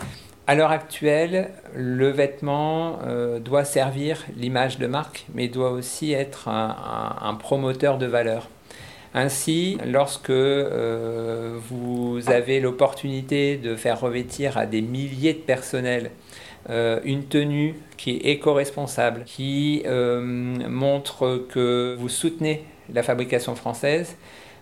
À 0.46 0.54
l'heure 0.54 0.70
actuelle, 0.70 1.50
le 1.74 2.10
vêtement 2.10 2.98
doit 3.42 3.64
servir 3.64 4.22
l'image 4.37 4.78
de 4.78 4.87
marque, 4.87 5.24
mais 5.32 5.48
doit 5.48 5.70
aussi 5.70 6.12
être 6.12 6.48
un, 6.48 7.16
un 7.22 7.34
promoteur 7.34 7.96
de 7.96 8.04
valeur. 8.04 8.48
Ainsi, 9.16 9.79
lorsque 9.87 10.31
euh, 10.31 11.57
vous 11.68 12.20
avez 12.27 12.59
l'opportunité 12.59 13.57
de 13.57 13.77
faire 13.77 14.00
revêtir 14.00 14.59
à 14.59 14.66
des 14.66 14.83
milliers 14.83 15.35
de 15.35 15.38
personnels 15.38 16.11
euh, 16.68 16.98
une 17.05 17.24
tenue 17.24 17.77
qui 17.96 18.11
est 18.11 18.31
éco-responsable, 18.31 19.22
qui 19.24 19.83
euh, 19.87 20.20
montre 20.20 21.46
que 21.48 21.94
vous 21.96 22.09
soutenez 22.09 22.64
la 22.92 23.05
fabrication 23.05 23.55
française, 23.55 24.16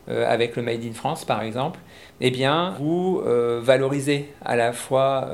avec 0.08 0.56
le 0.56 0.62
Made 0.62 0.84
in 0.84 0.94
France 0.94 1.24
par 1.24 1.42
exemple, 1.42 1.78
eh 2.20 2.32
bien, 2.32 2.74
vous 2.80 3.22
valorisez 3.60 4.30
à 4.44 4.56
la 4.56 4.72
fois 4.72 5.30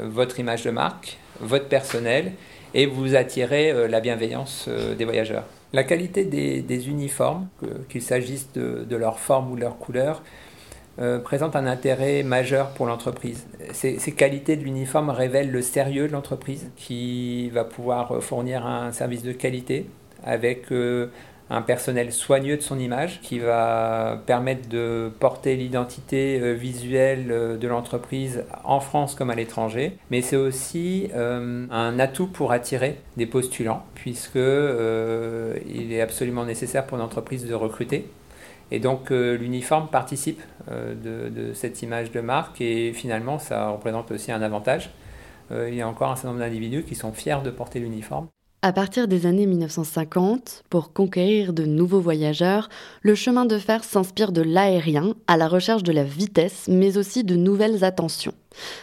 votre 0.00 0.40
image 0.40 0.64
de 0.64 0.70
marque, 0.70 1.16
votre 1.38 1.68
personnel, 1.68 2.32
et 2.74 2.86
vous 2.86 3.14
attirez 3.14 3.86
la 3.88 4.00
bienveillance 4.00 4.68
des 4.98 5.04
voyageurs. 5.04 5.44
La 5.72 5.84
qualité 5.84 6.24
des, 6.24 6.88
uniformes, 6.88 7.48
qu'il 7.88 8.02
s'agisse 8.02 8.52
de, 8.52 8.96
leur 8.96 9.18
forme 9.18 9.52
ou 9.52 9.56
de 9.56 9.60
leur 9.60 9.78
couleur, 9.78 10.22
euh, 10.98 11.18
présentent 11.18 11.56
un 11.56 11.66
intérêt 11.66 12.22
majeur 12.22 12.70
pour 12.70 12.84
l'entreprise. 12.84 13.46
Ces, 13.72 13.96
qualités 14.12 14.56
de 14.56 14.64
l'uniforme 14.64 15.08
révèlent 15.08 15.50
le 15.50 15.62
sérieux 15.62 16.06
de 16.06 16.12
l'entreprise 16.12 16.70
qui 16.76 17.48
va 17.50 17.64
pouvoir 17.64 18.22
fournir 18.22 18.66
un 18.66 18.92
service 18.92 19.22
de 19.22 19.32
qualité 19.32 19.86
avec 20.22 20.70
euh, 20.70 21.08
un 21.50 21.62
personnel 21.62 22.12
soigneux 22.12 22.56
de 22.56 22.62
son 22.62 22.78
image 22.78 23.20
qui 23.20 23.38
va 23.38 24.22
permettre 24.26 24.68
de 24.68 25.12
porter 25.20 25.56
l'identité 25.56 26.40
euh, 26.40 26.52
visuelle 26.52 27.30
euh, 27.30 27.56
de 27.58 27.68
l'entreprise 27.68 28.44
en 28.64 28.80
France 28.80 29.14
comme 29.14 29.30
à 29.30 29.34
l'étranger. 29.34 29.98
Mais 30.10 30.22
c'est 30.22 30.36
aussi 30.36 31.08
euh, 31.14 31.66
un 31.70 31.98
atout 31.98 32.26
pour 32.26 32.52
attirer 32.52 32.98
des 33.16 33.26
postulants 33.26 33.84
puisque 33.94 34.36
il 34.36 35.92
est 35.92 36.00
absolument 36.00 36.44
nécessaire 36.44 36.86
pour 36.86 36.96
une 36.98 37.04
entreprise 37.04 37.46
de 37.46 37.54
recruter. 37.54 38.08
Et 38.70 38.78
donc 38.78 39.10
l'uniforme 39.10 39.88
participe 39.88 40.40
de, 40.68 41.28
de, 41.28 41.52
cette 41.52 41.82
image 41.82 42.10
de 42.10 42.20
marque 42.20 42.60
et 42.60 42.92
finalement 42.94 43.38
ça 43.38 43.68
représente 43.68 44.10
aussi 44.10 44.32
un 44.32 44.40
avantage. 44.40 44.90
il 45.50 45.74
y 45.74 45.82
a 45.82 45.88
encore 45.88 46.10
un 46.10 46.16
certain 46.16 46.28
nombre 46.28 46.40
d'individus 46.40 46.82
qui 46.82 46.94
sont 46.94 47.12
fiers 47.12 47.42
de 47.44 47.50
porter 47.50 47.80
l'uniforme. 47.80 48.28
À 48.64 48.72
partir 48.72 49.08
des 49.08 49.26
années 49.26 49.46
1950, 49.46 50.62
pour 50.70 50.92
conquérir 50.92 51.52
de 51.52 51.64
nouveaux 51.64 51.98
voyageurs, 51.98 52.68
le 53.02 53.16
chemin 53.16 53.44
de 53.44 53.58
fer 53.58 53.82
s'inspire 53.82 54.30
de 54.30 54.40
l'aérien 54.40 55.16
à 55.26 55.36
la 55.36 55.48
recherche 55.48 55.82
de 55.82 55.90
la 55.90 56.04
vitesse, 56.04 56.66
mais 56.68 56.96
aussi 56.96 57.24
de 57.24 57.34
nouvelles 57.34 57.82
attentions. 57.82 58.34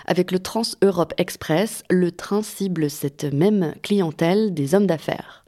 Avec 0.05 0.33
le 0.33 0.39
Trans-Europe 0.39 1.13
Express, 1.17 1.83
le 1.89 2.11
train 2.11 2.41
cible 2.41 2.89
cette 2.89 3.23
même 3.23 3.73
clientèle 3.81 4.53
des 4.53 4.75
hommes 4.75 4.85
d'affaires. 4.85 5.45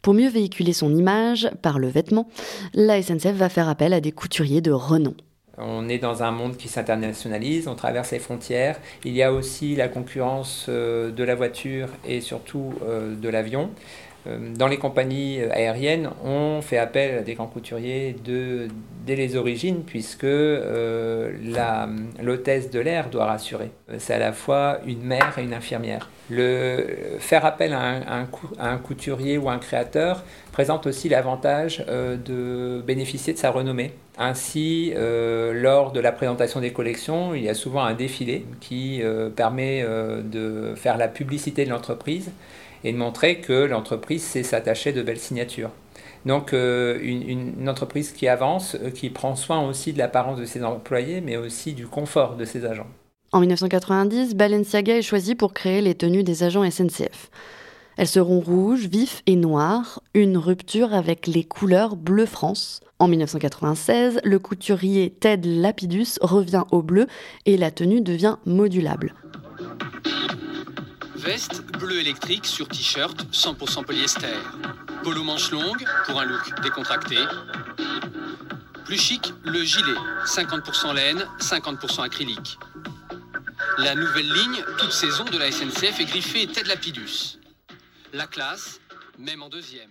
Pour 0.00 0.14
mieux 0.14 0.30
véhiculer 0.30 0.72
son 0.72 0.96
image 0.96 1.50
par 1.60 1.78
le 1.78 1.88
vêtement, 1.88 2.28
la 2.72 3.02
SNCF 3.02 3.34
va 3.34 3.50
faire 3.50 3.68
appel 3.68 3.92
à 3.92 4.00
des 4.00 4.12
couturiers 4.12 4.62
de 4.62 4.72
renom. 4.72 5.14
On 5.58 5.88
est 5.88 5.98
dans 5.98 6.22
un 6.22 6.30
monde 6.30 6.56
qui 6.56 6.68
s'internationalise, 6.68 7.66
on 7.66 7.74
traverse 7.74 8.10
les 8.10 8.18
frontières. 8.18 8.78
Il 9.04 9.14
y 9.14 9.22
a 9.22 9.32
aussi 9.32 9.74
la 9.74 9.88
concurrence 9.88 10.66
euh, 10.68 11.10
de 11.10 11.24
la 11.24 11.34
voiture 11.34 11.88
et 12.06 12.20
surtout 12.20 12.74
euh, 12.84 13.14
de 13.14 13.28
l'avion. 13.28 13.70
Euh, 14.26 14.54
dans 14.56 14.66
les 14.66 14.78
compagnies 14.78 15.40
aériennes, 15.42 16.10
on 16.24 16.60
fait 16.62 16.78
appel 16.78 17.18
à 17.18 17.22
des 17.22 17.34
grands 17.34 17.46
couturiers 17.46 18.16
dès 18.24 19.16
les 19.16 19.36
origines, 19.36 19.82
puisque 19.86 20.24
l'hôtesse 22.22 22.70
de 22.70 22.80
l'air 22.80 23.08
doit 23.10 23.26
rassurer. 23.26 23.70
C'est 23.98 24.14
à 24.14 24.18
la 24.18 24.32
fois 24.32 24.78
une 24.86 25.02
mère 25.02 25.34
et 25.38 25.42
une 25.42 25.54
infirmière. 25.54 26.10
Le, 26.28 26.84
faire 27.20 27.44
appel 27.44 27.72
à 27.72 28.26
un, 28.58 28.78
couturier 28.78 29.38
ou 29.38 29.48
un 29.48 29.58
créateur 29.58 30.24
présente 30.50 30.86
aussi 30.86 31.08
l'avantage 31.08 31.84
de 31.86 32.82
bénéficier 32.84 33.32
de 33.32 33.38
sa 33.38 33.50
renommée. 33.50 33.92
Ainsi, 34.18 34.94
euh, 34.96 35.52
lors 35.52 35.92
de 35.92 36.00
la 36.00 36.10
présentation 36.10 36.60
des 36.60 36.72
collections, 36.72 37.34
il 37.34 37.42
y 37.42 37.50
a 37.50 37.54
souvent 37.54 37.84
un 37.84 37.92
défilé 37.92 38.46
qui 38.60 39.02
euh, 39.02 39.28
permet 39.28 39.82
euh, 39.82 40.22
de 40.22 40.74
faire 40.74 40.96
la 40.96 41.08
publicité 41.08 41.66
de 41.66 41.70
l'entreprise 41.70 42.30
et 42.86 42.92
de 42.92 42.96
montrer 42.96 43.40
que 43.40 43.64
l'entreprise 43.64 44.22
sait 44.22 44.44
s'attacher 44.44 44.92
de 44.92 45.02
belles 45.02 45.18
signatures. 45.18 45.70
Donc 46.24 46.52
une, 46.52 47.54
une, 47.58 47.68
entreprise 47.68 48.12
qui 48.12 48.28
avance, 48.28 48.76
qui 48.94 49.10
prend 49.10 49.36
soin 49.36 49.68
aussi 49.68 49.92
de 49.92 49.98
l'apparence 49.98 50.38
de 50.38 50.44
ses 50.44 50.64
employés, 50.64 51.20
mais 51.20 51.36
aussi 51.36 51.72
du 51.72 51.86
confort 51.86 52.36
de 52.36 52.44
ses 52.44 52.64
agents. 52.64 52.86
En 53.32 53.40
1990, 53.40 54.34
Balenciaga 54.34 54.96
est 54.96 55.02
choisi 55.02 55.34
pour 55.34 55.52
créer 55.52 55.82
les 55.82 55.94
tenues 55.94 56.22
des 56.22 56.44
agents 56.44 56.68
SNCF. 56.68 57.30
Elles 57.96 58.06
seront 58.06 58.40
rouges, 58.40 58.86
vifs 58.86 59.22
et 59.26 59.36
noires, 59.36 60.00
une 60.14 60.36
rupture 60.36 60.94
avec 60.94 61.26
les 61.26 61.44
couleurs 61.44 61.96
bleu 61.96 62.26
France. 62.26 62.80
En 62.98 63.08
1996, 63.08 64.20
le 64.22 64.38
couturier 64.38 65.10
Ted 65.10 65.48
Lapidus 65.48 66.18
revient 66.20 66.64
au 66.70 66.82
bleu 66.82 67.06
et 67.46 67.56
la 67.56 67.70
tenue 67.70 68.00
devient 68.00 68.36
modulable. 68.46 69.14
Veste 71.26 71.60
bleu 71.80 71.98
électrique 71.98 72.46
sur 72.46 72.68
t-shirt 72.68 73.26
100% 73.32 73.84
polyester. 73.84 74.38
Polo 75.02 75.24
manche 75.24 75.50
longue 75.50 75.84
pour 76.04 76.20
un 76.20 76.24
look 76.24 76.62
décontracté. 76.62 77.16
Plus 78.84 78.96
chic, 78.96 79.32
le 79.42 79.64
gilet 79.64 79.98
50% 80.24 80.94
laine, 80.94 81.26
50% 81.40 82.04
acrylique. 82.04 82.60
La 83.78 83.96
nouvelle 83.96 84.32
ligne, 84.32 84.62
toute 84.78 84.92
saison 84.92 85.24
de 85.24 85.36
la 85.36 85.50
SNCF 85.50 85.98
est 85.98 86.04
griffée 86.04 86.46
Ted 86.46 86.68
Lapidus. 86.68 87.40
La 88.12 88.28
classe, 88.28 88.80
même 89.18 89.42
en 89.42 89.48
deuxième. 89.48 89.90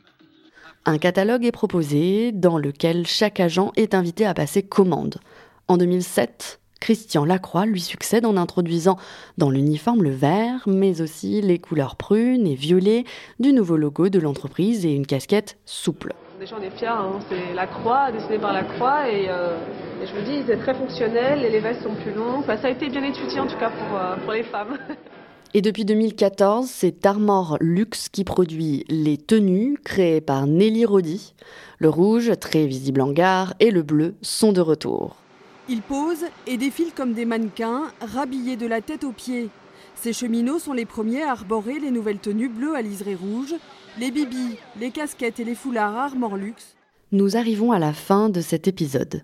Un 0.86 0.98
catalogue 0.98 1.43
est 1.43 1.52
proposé 1.52 2.32
dans 2.32 2.58
lequel 2.58 3.06
chaque 3.06 3.41
agent 3.41 3.74
est 3.76 3.93
invité 3.93 4.26
à 4.26 4.34
passer 4.34 4.63
commande. 4.63 5.19
En 5.67 5.76
2007, 5.76 6.62
Christian 6.79 7.25
Lacroix 7.25 7.65
lui 7.65 7.81
succède 7.81 8.25
en 8.25 8.38
introduisant 8.38 8.97
dans 9.38 9.49
l'uniforme 9.49 10.03
le 10.03 10.11
vert, 10.11 10.63
mais 10.67 11.01
aussi 11.01 11.41
les 11.41 11.59
couleurs 11.59 11.95
prunes 11.95 12.47
et 12.47 12.55
violets 12.55 13.05
du 13.39 13.53
nouveau 13.53 13.77
logo 13.77 14.09
de 14.09 14.19
l'entreprise 14.19 14.85
et 14.85 14.93
une 14.93 15.05
casquette 15.05 15.57
souple. 15.65 16.13
Déjà 16.39 16.57
on 16.59 16.63
est 16.63 16.77
fiers, 16.77 16.88
hein. 16.88 17.19
c'est 17.29 17.53
la 17.53 17.65
croix, 17.65 18.11
dessinée 18.11 18.39
par 18.39 18.51
la 18.51 18.63
croix, 18.63 19.03
euh, 19.07 19.57
et, 20.01 20.05
je 20.05 20.13
me 20.13 20.21
dis, 20.25 20.43
c'est 20.45 20.57
très 20.57 20.73
fonctionnel, 20.73 21.43
et 21.43 21.49
les 21.49 21.61
vestes 21.61 21.83
sont 21.83 21.95
plus 21.95 22.13
longues. 22.13 22.43
ça 22.45 22.67
a 22.67 22.69
été 22.69 22.89
bien 22.89 23.03
étudié 23.03 23.39
en 23.39 23.47
tout 23.47 23.57
cas 23.57 23.69
pour, 23.69 23.97
euh, 23.97 24.15
pour 24.17 24.33
les 24.33 24.43
femmes. 24.43 24.77
Et 25.53 25.61
depuis 25.61 25.85
2014, 25.85 26.67
c'est 26.67 27.05
Armor 27.05 27.57
Luxe 27.61 28.09
qui 28.09 28.25
produit 28.25 28.83
les 28.89 29.17
tenues 29.17 29.77
créées 29.81 30.19
par 30.19 30.47
Nelly 30.47 30.83
Rodi. 30.83 31.33
Le 31.79 31.88
rouge, 31.88 32.33
très 32.41 32.65
visible 32.65 32.99
en 32.99 33.13
gare, 33.13 33.53
et 33.61 33.71
le 33.71 33.81
bleu 33.81 34.15
sont 34.21 34.51
de 34.51 34.59
retour. 34.59 35.15
Ils 35.67 35.82
posent 35.82 36.25
et 36.45 36.58
défilent 36.58 36.93
comme 36.93 37.13
des 37.13 37.25
mannequins, 37.25 37.91
rhabillés 37.99 38.56
de 38.56 38.67
la 38.67 38.82
tête 38.82 39.04
aux 39.04 39.12
pieds. 39.12 39.49
Ces 39.95 40.13
cheminots 40.13 40.60
sont 40.60 40.73
les 40.73 40.86
premiers 40.86 41.23
à 41.23 41.32
arborer 41.32 41.80
les 41.80 41.89
nouvelles 41.89 42.19
tenues 42.19 42.49
bleues 42.49 42.75
à 42.75 42.84
liseré 42.84 43.15
rouge, 43.15 43.56
les 43.99 44.12
bibis, 44.12 44.58
les 44.80 44.91
casquettes 44.91 45.39
et 45.39 45.43
les 45.43 45.56
foulards 45.56 45.95
Armor 45.95 46.38
Luxe. 46.38 46.75
Nous 47.12 47.36
arrivons 47.36 47.71
à 47.71 47.80
la 47.80 47.93
fin 47.93 48.30
de 48.30 48.41
cet 48.41 48.67
épisode. 48.67 49.23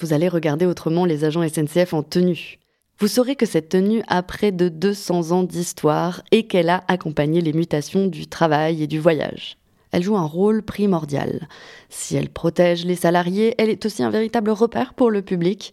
Vous 0.00 0.12
allez 0.12 0.28
regarder 0.28 0.66
autrement 0.66 1.06
les 1.06 1.24
agents 1.24 1.46
SNCF 1.48 1.94
en 1.94 2.02
tenue. 2.02 2.58
Vous 2.98 3.08
saurez 3.08 3.36
que 3.36 3.46
cette 3.46 3.70
tenue 3.70 4.02
a 4.08 4.22
près 4.22 4.52
de 4.52 4.68
200 4.68 5.30
ans 5.30 5.42
d'histoire 5.44 6.22
et 6.32 6.46
qu'elle 6.46 6.68
a 6.68 6.84
accompagné 6.88 7.40
les 7.40 7.54
mutations 7.54 8.06
du 8.06 8.26
travail 8.26 8.82
et 8.82 8.86
du 8.86 8.98
voyage. 8.98 9.56
Elle 9.92 10.02
joue 10.02 10.16
un 10.16 10.26
rôle 10.26 10.62
primordial. 10.62 11.48
Si 11.88 12.16
elle 12.16 12.28
protège 12.28 12.84
les 12.84 12.94
salariés, 12.94 13.54
elle 13.58 13.70
est 13.70 13.84
aussi 13.84 14.02
un 14.02 14.10
véritable 14.10 14.50
repère 14.50 14.94
pour 14.94 15.10
le 15.10 15.22
public, 15.22 15.72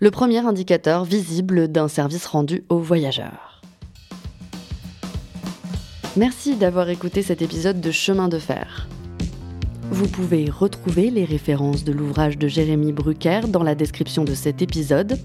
le 0.00 0.10
premier 0.10 0.38
indicateur 0.38 1.04
visible 1.04 1.68
d'un 1.68 1.88
service 1.88 2.26
rendu 2.26 2.64
aux 2.68 2.78
voyageurs. 2.78 3.62
Merci 6.16 6.56
d'avoir 6.56 6.88
écouté 6.88 7.22
cet 7.22 7.42
épisode 7.42 7.80
de 7.80 7.90
Chemin 7.90 8.28
de 8.28 8.38
fer. 8.38 8.88
Vous 9.90 10.08
pouvez 10.08 10.50
retrouver 10.50 11.10
les 11.10 11.24
références 11.24 11.84
de 11.84 11.92
l'ouvrage 11.92 12.38
de 12.38 12.48
Jérémy 12.48 12.92
Brucker 12.92 13.42
dans 13.48 13.62
la 13.62 13.74
description 13.74 14.24
de 14.24 14.34
cet 14.34 14.60
épisode. 14.60 15.18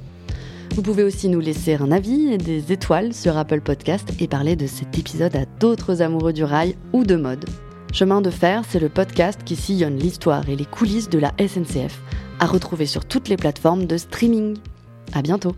Vous 0.76 0.82
pouvez 0.82 1.04
aussi 1.04 1.30
nous 1.30 1.40
laisser 1.40 1.76
un 1.76 1.92
avis 1.92 2.32
et 2.32 2.38
des 2.38 2.72
étoiles 2.72 3.14
sur 3.14 3.38
Apple 3.38 3.62
Podcast 3.62 4.08
et 4.20 4.28
parler 4.28 4.56
de 4.56 4.68
cet 4.68 4.98
épisode 4.98 5.36
à 5.36 5.46
d'autres 5.60 6.02
amoureux 6.02 6.34
du 6.34 6.44
rail 6.44 6.76
ou 6.94 7.04
de 7.04 7.16
mode. 7.16 7.46
Chemin 7.92 8.22
de 8.22 8.30
fer, 8.30 8.64
c'est 8.68 8.80
le 8.80 8.88
podcast 8.88 9.42
qui 9.44 9.58
sillonne 9.58 9.98
l'histoire 9.98 10.48
et 10.48 10.56
les 10.56 10.66
coulisses 10.66 11.10
de 11.10 11.20
la 11.20 11.34
SNCF, 11.40 12.02
à 12.40 12.46
retrouver 12.46 12.86
sur 12.86 13.04
toutes 13.04 13.28
les 13.28 13.36
plateformes 13.36 13.86
de 13.86 13.98
streaming. 13.98 14.58
À 15.12 15.22
bientôt! 15.22 15.56